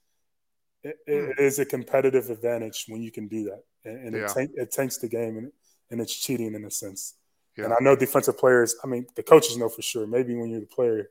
It, 0.82 0.96
it 1.06 1.34
hmm. 1.34 1.42
is 1.42 1.58
a 1.58 1.64
competitive 1.64 2.30
advantage 2.30 2.84
when 2.88 3.02
you 3.02 3.10
can 3.10 3.26
do 3.26 3.44
that, 3.44 3.62
and, 3.84 4.06
and 4.06 4.16
yeah. 4.16 4.24
it, 4.24 4.28
tank, 4.28 4.50
it 4.54 4.70
tanks 4.70 4.98
the 4.98 5.08
game, 5.08 5.38
and, 5.38 5.52
and 5.90 6.00
it's 6.00 6.14
cheating 6.14 6.54
in 6.54 6.64
a 6.64 6.70
sense. 6.70 7.14
Yeah. 7.56 7.64
And 7.64 7.72
I 7.72 7.76
know 7.80 7.94
defensive 7.94 8.38
players, 8.38 8.74
I 8.82 8.86
mean, 8.86 9.06
the 9.14 9.22
coaches 9.22 9.56
know 9.56 9.68
for 9.68 9.82
sure. 9.82 10.06
Maybe 10.06 10.34
when 10.34 10.50
you're 10.50 10.60
the 10.60 10.66
player, 10.66 11.08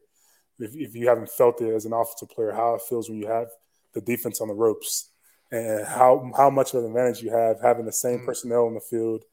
if, 0.60 0.76
if 0.76 0.96
you 0.96 1.08
haven't 1.08 1.30
felt 1.30 1.62
it 1.62 1.74
as 1.74 1.86
an 1.86 1.94
offensive 1.94 2.30
player, 2.30 2.52
how 2.52 2.76
it 2.76 2.82
feels 2.82 3.10
when 3.10 3.18
you 3.18 3.28
have 3.28 3.48
the 3.94 4.02
defense 4.02 4.42
on 4.42 4.48
the 4.48 4.54
ropes 4.54 5.10
and 5.52 5.86
how, 5.86 6.32
how 6.36 6.50
much 6.50 6.74
of 6.74 6.84
an 6.84 6.90
advantage 6.90 7.22
you 7.22 7.32
have 7.32 7.62
having 7.62 7.86
the 7.86 7.92
same 7.92 8.18
mm-hmm. 8.18 8.26
personnel 8.26 8.68
in 8.68 8.74
the 8.74 8.82
field. 8.82 9.24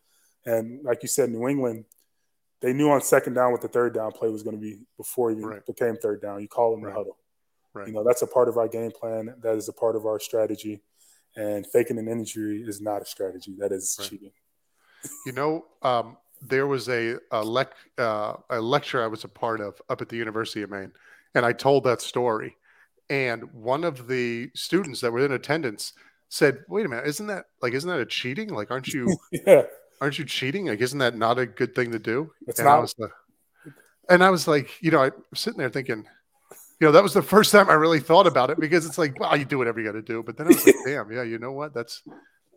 And 0.46 0.84
like 0.84 1.02
you 1.02 1.08
said, 1.08 1.30
New 1.30 1.48
England, 1.48 1.84
they 2.60 2.72
knew 2.72 2.90
on 2.90 3.00
second 3.00 3.34
down 3.34 3.52
what 3.52 3.62
the 3.62 3.68
third 3.68 3.94
down 3.94 4.12
play 4.12 4.28
was 4.28 4.42
going 4.42 4.56
to 4.56 4.60
be 4.60 4.80
before 4.96 5.30
it 5.30 5.38
even 5.38 5.46
right. 5.46 5.66
became 5.66 5.96
third 5.96 6.20
down. 6.20 6.40
You 6.42 6.48
call 6.48 6.72
them 6.72 6.82
right. 6.82 6.90
the 6.90 6.98
huddle. 6.98 7.16
Right. 7.72 7.88
You 7.88 7.94
know, 7.94 8.04
that's 8.04 8.22
a 8.22 8.26
part 8.26 8.48
of 8.48 8.58
our 8.58 8.68
game 8.68 8.90
plan. 8.90 9.34
That 9.42 9.56
is 9.56 9.68
a 9.68 9.72
part 9.72 9.96
of 9.96 10.04
our 10.04 10.18
strategy. 10.20 10.80
And 11.36 11.66
faking 11.66 11.98
an 11.98 12.08
injury 12.08 12.62
is 12.62 12.80
not 12.80 13.02
a 13.02 13.04
strategy. 13.06 13.54
That 13.58 13.72
is 13.72 13.98
cheating. 14.02 14.32
You 15.26 15.32
know, 15.32 15.66
um, 15.82 16.16
there 16.40 16.66
was 16.66 16.88
a 16.88 17.14
a, 17.30 17.42
lec- 17.42 17.72
uh, 17.98 18.34
a 18.50 18.60
lecture 18.60 19.02
I 19.02 19.06
was 19.06 19.24
a 19.24 19.28
part 19.28 19.60
of 19.60 19.80
up 19.88 20.00
at 20.00 20.08
the 20.08 20.16
University 20.16 20.62
of 20.62 20.70
Maine, 20.70 20.92
and 21.34 21.44
I 21.44 21.52
told 21.52 21.84
that 21.84 22.00
story. 22.00 22.56
And 23.08 23.52
one 23.52 23.82
of 23.82 24.06
the 24.06 24.50
students 24.54 25.00
that 25.00 25.12
were 25.12 25.24
in 25.24 25.32
attendance 25.32 25.94
said, 26.28 26.64
"Wait 26.68 26.86
a 26.86 26.88
minute, 26.88 27.06
isn't 27.06 27.26
that 27.26 27.46
like 27.60 27.74
isn't 27.74 27.88
that 27.88 28.00
a 28.00 28.06
cheating? 28.06 28.50
Like, 28.50 28.70
aren't 28.70 28.88
you 28.88 29.16
yeah. 29.46 29.62
aren't 30.00 30.18
you 30.18 30.24
cheating? 30.24 30.66
Like, 30.66 30.80
isn't 30.80 30.98
that 30.98 31.16
not 31.16 31.38
a 31.38 31.46
good 31.46 31.74
thing 31.74 31.92
to 31.92 31.98
do?" 31.98 32.32
It's 32.46 32.58
and 32.58 32.66
not. 32.66 32.78
I 32.78 32.80
was, 32.80 32.94
uh, 33.02 33.08
and 34.08 34.24
I 34.24 34.30
was 34.30 34.46
like, 34.48 34.70
you 34.82 34.90
know, 34.90 35.02
I 35.02 35.10
was 35.30 35.40
sitting 35.40 35.58
there 35.58 35.70
thinking, 35.70 36.06
you 36.80 36.86
know, 36.86 36.92
that 36.92 37.02
was 37.02 37.14
the 37.14 37.22
first 37.22 37.52
time 37.52 37.68
I 37.68 37.74
really 37.74 38.00
thought 38.00 38.26
about 38.26 38.50
it 38.50 38.58
because 38.58 38.86
it's 38.86 38.98
like, 38.98 39.18
well, 39.20 39.36
you 39.36 39.44
do 39.44 39.58
whatever 39.58 39.80
you 39.80 39.86
got 39.86 39.92
to 39.92 40.02
do. 40.02 40.22
But 40.22 40.36
then 40.36 40.46
I 40.46 40.48
was 40.48 40.66
like, 40.66 40.74
damn, 40.86 41.12
yeah, 41.12 41.22
you 41.22 41.38
know 41.38 41.52
what? 41.52 41.74
That's 41.74 42.02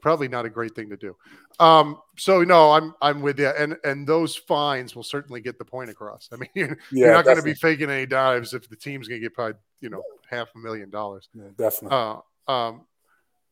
probably 0.03 0.27
not 0.27 0.45
a 0.45 0.49
great 0.49 0.75
thing 0.75 0.89
to 0.89 0.97
do. 0.97 1.15
Um, 1.59 1.97
so 2.17 2.43
no, 2.43 2.73
I'm 2.73 2.93
I'm 3.01 3.21
with 3.21 3.39
you, 3.39 3.47
and 3.47 3.77
and 3.85 4.05
those 4.05 4.35
fines 4.35 4.95
will 4.95 5.03
certainly 5.03 5.41
get 5.41 5.57
the 5.57 5.65
point 5.65 5.89
across. 5.89 6.29
I 6.31 6.35
mean, 6.39 6.49
you're, 6.53 6.77
yeah, 6.91 7.05
you're 7.05 7.13
not 7.13 7.25
going 7.25 7.37
to 7.37 7.43
be 7.43 7.55
faking 7.55 7.89
any 7.89 8.05
dives 8.05 8.53
if 8.53 8.69
the 8.69 8.75
team's 8.75 9.07
going 9.07 9.21
to 9.21 9.29
get 9.29 9.35
paid, 9.35 9.55
you 9.79 9.89
know, 9.89 10.03
half 10.29 10.49
a 10.55 10.59
million 10.59 10.89
dollars. 10.89 11.29
Yeah, 11.33 11.45
definitely. 11.57 11.97
Uh, 12.47 12.51
um, 12.51 12.81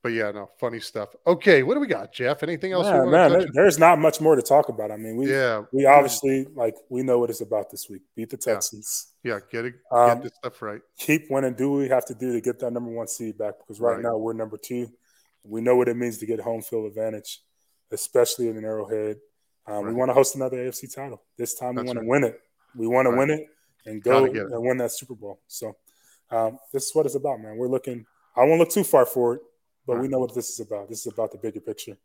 but 0.03 0.09
yeah, 0.09 0.31
no, 0.31 0.49
funny 0.59 0.79
stuff. 0.79 1.09
Okay, 1.25 1.61
what 1.63 1.75
do 1.75 1.79
we 1.79 1.87
got, 1.87 2.11
Jeff? 2.11 2.41
Anything 2.43 2.73
else? 2.73 2.87
Man, 2.87 3.31
there, 3.31 3.45
there's 3.53 3.77
not 3.77 3.99
much 3.99 4.19
more 4.19 4.35
to 4.35 4.41
talk 4.41 4.67
about. 4.67 4.91
I 4.91 4.97
mean, 4.97 5.15
we 5.15 5.31
yeah, 5.31 5.63
we 5.71 5.85
obviously 5.85 6.47
like 6.55 6.75
we 6.89 7.03
know 7.03 7.19
what 7.19 7.29
it's 7.29 7.41
about 7.41 7.69
this 7.69 7.87
week. 7.87 8.01
Beat 8.15 8.31
the 8.31 8.37
Texans. 8.37 9.13
Yeah, 9.23 9.35
yeah 9.35 9.39
get 9.51 9.65
it, 9.65 9.75
get 9.91 9.97
um, 9.97 10.21
this 10.21 10.33
stuff 10.35 10.61
right. 10.61 10.81
Keep 10.97 11.29
winning. 11.29 11.53
Do 11.53 11.71
what 11.71 11.77
we 11.77 11.89
have 11.89 12.05
to 12.07 12.15
do 12.15 12.33
to 12.33 12.41
get 12.41 12.59
that 12.59 12.71
number 12.71 12.91
one 12.91 13.07
seed 13.07 13.37
back? 13.37 13.53
Because 13.59 13.79
right, 13.79 13.93
right. 13.93 14.03
now 14.03 14.17
we're 14.17 14.33
number 14.33 14.57
two. 14.57 14.91
We 15.43 15.61
know 15.61 15.75
what 15.75 15.87
it 15.87 15.97
means 15.97 16.17
to 16.19 16.25
get 16.25 16.39
home 16.39 16.61
field 16.61 16.85
advantage, 16.85 17.41
especially 17.91 18.47
in 18.47 18.57
an 18.57 18.65
Arrowhead. 18.65 19.17
Um, 19.67 19.75
right. 19.75 19.85
We 19.87 19.93
want 19.93 20.09
to 20.09 20.13
host 20.13 20.35
another 20.35 20.57
AFC 20.57 20.93
title. 20.93 21.21
This 21.37 21.55
time 21.55 21.75
we 21.75 21.83
want 21.83 21.97
right. 21.97 22.03
to 22.03 22.07
win 22.07 22.23
it. 22.23 22.39
We 22.75 22.87
want 22.87 23.07
to 23.07 23.15
win 23.15 23.29
it 23.29 23.47
and 23.85 24.01
go 24.03 24.25
and 24.25 24.63
win 24.63 24.77
that 24.77 24.91
Super 24.91 25.15
Bowl. 25.15 25.39
So 25.47 25.75
um, 26.29 26.59
this 26.71 26.85
is 26.85 26.95
what 26.95 27.05
it's 27.05 27.15
about, 27.15 27.41
man. 27.41 27.57
We're 27.57 27.67
looking. 27.67 28.05
I 28.35 28.43
won't 28.45 28.59
look 28.59 28.69
too 28.69 28.83
far 28.83 29.05
forward, 29.05 29.39
but 29.85 29.99
we 29.99 30.07
know 30.07 30.19
what 30.19 30.33
this 30.33 30.49
is 30.49 30.59
about. 30.59 30.89
This 30.89 31.05
is 31.05 31.13
about 31.13 31.31
the 31.31 31.37
bigger 31.37 31.59
picture, 31.59 31.97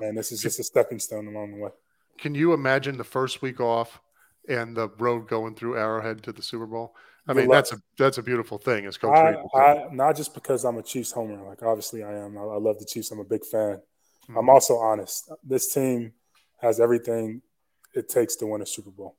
and 0.00 0.16
this 0.16 0.32
is 0.32 0.40
just 0.40 0.58
a 0.60 0.64
stepping 0.64 0.98
stone 0.98 1.26
along 1.28 1.52
the 1.52 1.58
way. 1.58 1.70
Can 2.18 2.34
you 2.34 2.52
imagine 2.52 2.96
the 2.96 3.04
first 3.04 3.42
week 3.42 3.60
off 3.60 4.00
and 4.48 4.76
the 4.76 4.88
road 4.98 5.28
going 5.28 5.54
through 5.54 5.76
Arrowhead 5.76 6.22
to 6.24 6.32
the 6.32 6.42
Super 6.42 6.66
Bowl? 6.66 6.96
I 7.28 7.34
mean, 7.34 7.48
that's 7.48 7.72
a 7.72 7.80
that's 7.98 8.18
a 8.18 8.22
beautiful 8.22 8.58
thing 8.58 8.86
as 8.86 8.96
coach. 8.96 9.14
I, 9.14 9.58
I, 9.58 9.88
not 9.92 10.16
just 10.16 10.34
because 10.34 10.64
I'm 10.64 10.78
a 10.78 10.82
Chiefs 10.82 11.12
homer, 11.12 11.46
like 11.46 11.62
obviously 11.62 12.02
I 12.02 12.14
am. 12.14 12.38
I, 12.38 12.42
I 12.42 12.56
love 12.56 12.78
the 12.78 12.86
Chiefs. 12.86 13.10
I'm 13.10 13.20
a 13.20 13.24
big 13.24 13.44
fan. 13.44 13.76
Mm-hmm. 13.76 14.38
I'm 14.38 14.48
also 14.48 14.78
honest. 14.78 15.30
This 15.44 15.72
team 15.72 16.12
has 16.60 16.80
everything 16.80 17.42
it 17.94 18.08
takes 18.08 18.36
to 18.36 18.46
win 18.46 18.62
a 18.62 18.66
Super 18.66 18.90
Bowl. 18.90 19.16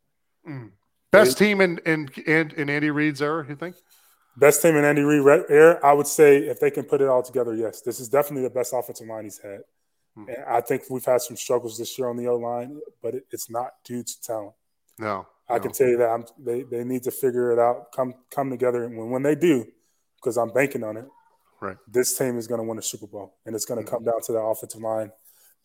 Mm. 0.47 0.71
Best 1.11 1.37
they, 1.37 1.45
team 1.45 1.61
in 1.61 1.77
in 1.85 2.09
in, 2.25 2.51
in 2.51 2.69
Andy 2.69 2.89
Reid's 2.89 3.21
era, 3.21 3.45
you 3.47 3.55
think? 3.55 3.75
Best 4.37 4.61
team 4.61 4.75
in 4.75 4.85
Andy 4.85 5.01
Reid 5.01 5.45
era, 5.49 5.79
I 5.83 5.91
would 5.91 6.07
say 6.07 6.37
if 6.37 6.59
they 6.59 6.71
can 6.71 6.85
put 6.85 7.01
it 7.01 7.09
all 7.09 7.21
together, 7.21 7.53
yes. 7.53 7.81
This 7.81 7.99
is 7.99 8.07
definitely 8.07 8.43
the 8.43 8.53
best 8.53 8.73
offensive 8.73 9.07
line 9.07 9.25
he's 9.25 9.39
had. 9.39 9.61
Mm-hmm. 10.17 10.29
And 10.29 10.45
I 10.47 10.61
think 10.61 10.83
we've 10.89 11.03
had 11.03 11.21
some 11.21 11.35
struggles 11.35 11.77
this 11.77 11.97
year 11.99 12.07
on 12.07 12.15
the 12.15 12.27
O 12.27 12.37
line, 12.37 12.79
but 13.01 13.15
it, 13.15 13.25
it's 13.31 13.49
not 13.49 13.73
due 13.83 14.01
to 14.01 14.21
talent. 14.21 14.53
No, 14.97 15.27
I 15.49 15.59
can 15.59 15.71
tell 15.71 15.87
you 15.87 15.97
that 15.97 16.09
I'm, 16.09 16.25
they 16.37 16.63
they 16.63 16.83
need 16.83 17.03
to 17.03 17.11
figure 17.11 17.51
it 17.51 17.59
out, 17.59 17.91
come 17.91 18.13
come 18.31 18.49
together, 18.49 18.83
and 18.83 18.97
when 18.97 19.09
when 19.09 19.23
they 19.23 19.35
do, 19.35 19.65
because 20.15 20.37
I'm 20.37 20.49
banking 20.49 20.83
on 20.83 20.97
it. 20.97 21.05
Right. 21.61 21.77
This 21.91 22.17
team 22.17 22.37
is 22.37 22.47
going 22.47 22.61
to 22.61 22.67
win 22.67 22.77
a 22.77 22.81
Super 22.81 23.07
Bowl, 23.07 23.35
and 23.45 23.53
it's 23.53 23.65
going 23.65 23.83
to 23.83 23.85
mm-hmm. 23.85 23.95
come 23.95 24.03
down 24.05 24.21
to 24.21 24.31
the 24.31 24.39
offensive 24.39 24.81
line. 24.81 25.11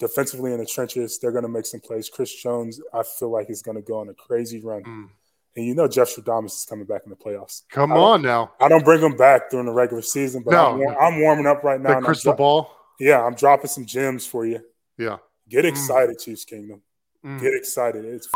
Defensively 0.01 0.53
in 0.53 0.59
the 0.59 0.66
trenches, 0.66 1.20
they're 1.20 1.31
going 1.31 1.44
to 1.44 1.49
make 1.49 1.66
some 1.66 1.79
plays. 1.79 2.11
Chris 2.12 2.35
Jones, 2.35 2.81
I 2.92 3.05
feel 3.05 3.31
like, 3.31 3.49
is 3.49 3.62
going 3.62 3.77
to 3.77 3.83
go 3.83 4.01
on 4.01 4.09
a 4.09 4.14
crazy 4.14 4.61
run, 4.61 4.83
mm. 4.83 5.09
And 5.57 5.64
you 5.64 5.75
know 5.75 5.87
Jeff 5.87 6.09
Stradamus 6.09 6.47
is 6.47 6.66
coming 6.68 6.85
back 6.85 7.03
in 7.05 7.11
the 7.11 7.16
playoffs. 7.16 7.62
Come 7.70 7.92
on 7.92 8.23
now. 8.23 8.53
I 8.61 8.68
don't 8.68 8.85
bring 8.85 9.01
him 9.01 9.16
back 9.16 9.51
during 9.51 9.66
the 9.66 9.73
regular 9.73 10.03
season, 10.03 10.42
but 10.44 10.51
No. 10.51 10.73
I'm, 10.73 10.79
war- 10.79 11.03
I'm 11.03 11.20
warming 11.20 11.47
up 11.47 11.62
right 11.62 11.81
now. 11.81 12.01
The 12.01 12.07
crystal 12.07 12.33
dro- 12.33 12.38
ball. 12.38 12.70
Yeah, 12.99 13.25
I'm 13.25 13.35
dropping 13.35 13.68
some 13.68 13.87
gems 13.87 14.27
for 14.27 14.44
you. 14.47 14.61
Yeah. 14.99 15.18
Get 15.49 15.64
excited, 15.64 16.18
Chiefs 16.18 16.44
Kingdom. 16.44 16.83
Mm. 17.25 17.40
Get 17.40 17.55
excited. 17.55 18.05
It's 18.05 18.29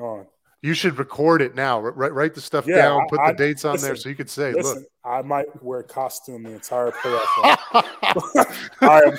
on. 0.00 0.26
You 0.64 0.72
should 0.72 0.98
record 0.98 1.42
it 1.42 1.54
now. 1.54 1.78
Write, 1.80 2.14
write 2.14 2.34
the 2.34 2.40
stuff 2.40 2.66
Yeah, 2.66 2.76
down. 2.76 3.06
Put 3.10 3.20
I- 3.20 3.32
the 3.32 3.36
dates 3.36 3.66
on 3.66 3.76
there 3.80 3.94
so 3.96 4.08
you 4.08 4.14
could 4.14 4.30
say, 4.30 4.54
Listen, 4.54 4.86
I 5.04 5.20
might 5.20 5.62
wear 5.62 5.80
a 5.80 5.84
costume 5.84 6.42
the 6.44 6.52
entire 6.52 6.90
playoff. 7.02 7.58
I 8.80 9.02
am 9.02 9.16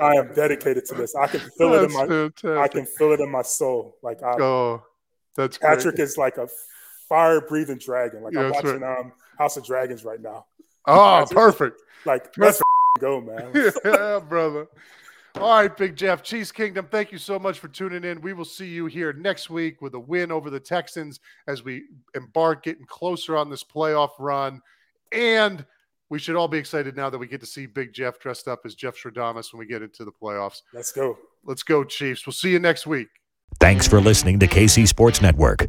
I 0.00 0.14
am 0.14 0.32
dedicated 0.34 0.86
to 0.86 0.94
this. 0.94 1.14
I 1.14 1.26
can 1.26 1.40
feel 1.58 1.74
it 1.74 1.84
in 1.84 1.92
my 1.92 2.06
fantastic. 2.06 2.46
I 2.58 2.68
can 2.68 2.86
feel 2.86 3.12
it 3.12 3.20
in 3.20 3.30
my 3.30 3.42
soul. 3.42 3.98
Like 4.02 4.22
I, 4.22 4.36
Oh, 4.40 4.84
that's 5.36 5.58
great. 5.58 5.68
Patrick 5.76 5.98
is 5.98 6.16
like 6.16 6.38
a 6.38 6.48
fire 7.10 7.42
breathing 7.42 7.76
dragon. 7.78 8.22
Like 8.22 8.32
Yeah, 8.32 8.40
I'm 8.46 8.52
that's 8.52 8.64
watching 8.64 8.82
um 8.82 9.12
House 9.38 9.58
of 9.58 9.66
Dragons 9.66 10.02
right 10.02 10.20
now. 10.22 10.46
Oh, 10.86 10.94
Patrick- 11.28 11.36
perfect. 11.36 11.82
Like 12.06 12.32
let's 12.38 12.62
go, 13.00 13.20
man. 13.20 13.52
yeah, 13.84 14.18
brother. 14.26 14.66
All 15.38 15.60
right, 15.60 15.76
Big 15.76 15.96
Jeff, 15.96 16.22
Chiefs 16.22 16.50
Kingdom, 16.50 16.88
thank 16.90 17.12
you 17.12 17.18
so 17.18 17.38
much 17.38 17.58
for 17.58 17.68
tuning 17.68 18.04
in. 18.04 18.22
We 18.22 18.32
will 18.32 18.46
see 18.46 18.66
you 18.66 18.86
here 18.86 19.12
next 19.12 19.50
week 19.50 19.82
with 19.82 19.94
a 19.94 20.00
win 20.00 20.32
over 20.32 20.48
the 20.48 20.58
Texans 20.58 21.20
as 21.46 21.62
we 21.62 21.84
embark 22.14 22.64
getting 22.64 22.86
closer 22.86 23.36
on 23.36 23.50
this 23.50 23.62
playoff 23.62 24.12
run. 24.18 24.62
And 25.12 25.64
we 26.08 26.18
should 26.18 26.36
all 26.36 26.48
be 26.48 26.56
excited 26.56 26.96
now 26.96 27.10
that 27.10 27.18
we 27.18 27.26
get 27.26 27.40
to 27.40 27.46
see 27.46 27.66
Big 27.66 27.92
Jeff 27.92 28.18
dressed 28.18 28.48
up 28.48 28.60
as 28.64 28.74
Jeff 28.74 28.96
Stradamus 28.96 29.52
when 29.52 29.58
we 29.58 29.66
get 29.66 29.82
into 29.82 30.06
the 30.06 30.10
playoffs. 30.10 30.62
Let's 30.72 30.90
go. 30.90 31.18
Let's 31.44 31.62
go, 31.62 31.84
Chiefs. 31.84 32.26
We'll 32.26 32.32
see 32.32 32.50
you 32.50 32.58
next 32.58 32.86
week. 32.86 33.08
Thanks 33.60 33.86
for 33.86 34.00
listening 34.00 34.38
to 34.40 34.46
KC 34.46 34.88
Sports 34.88 35.20
Network. 35.20 35.68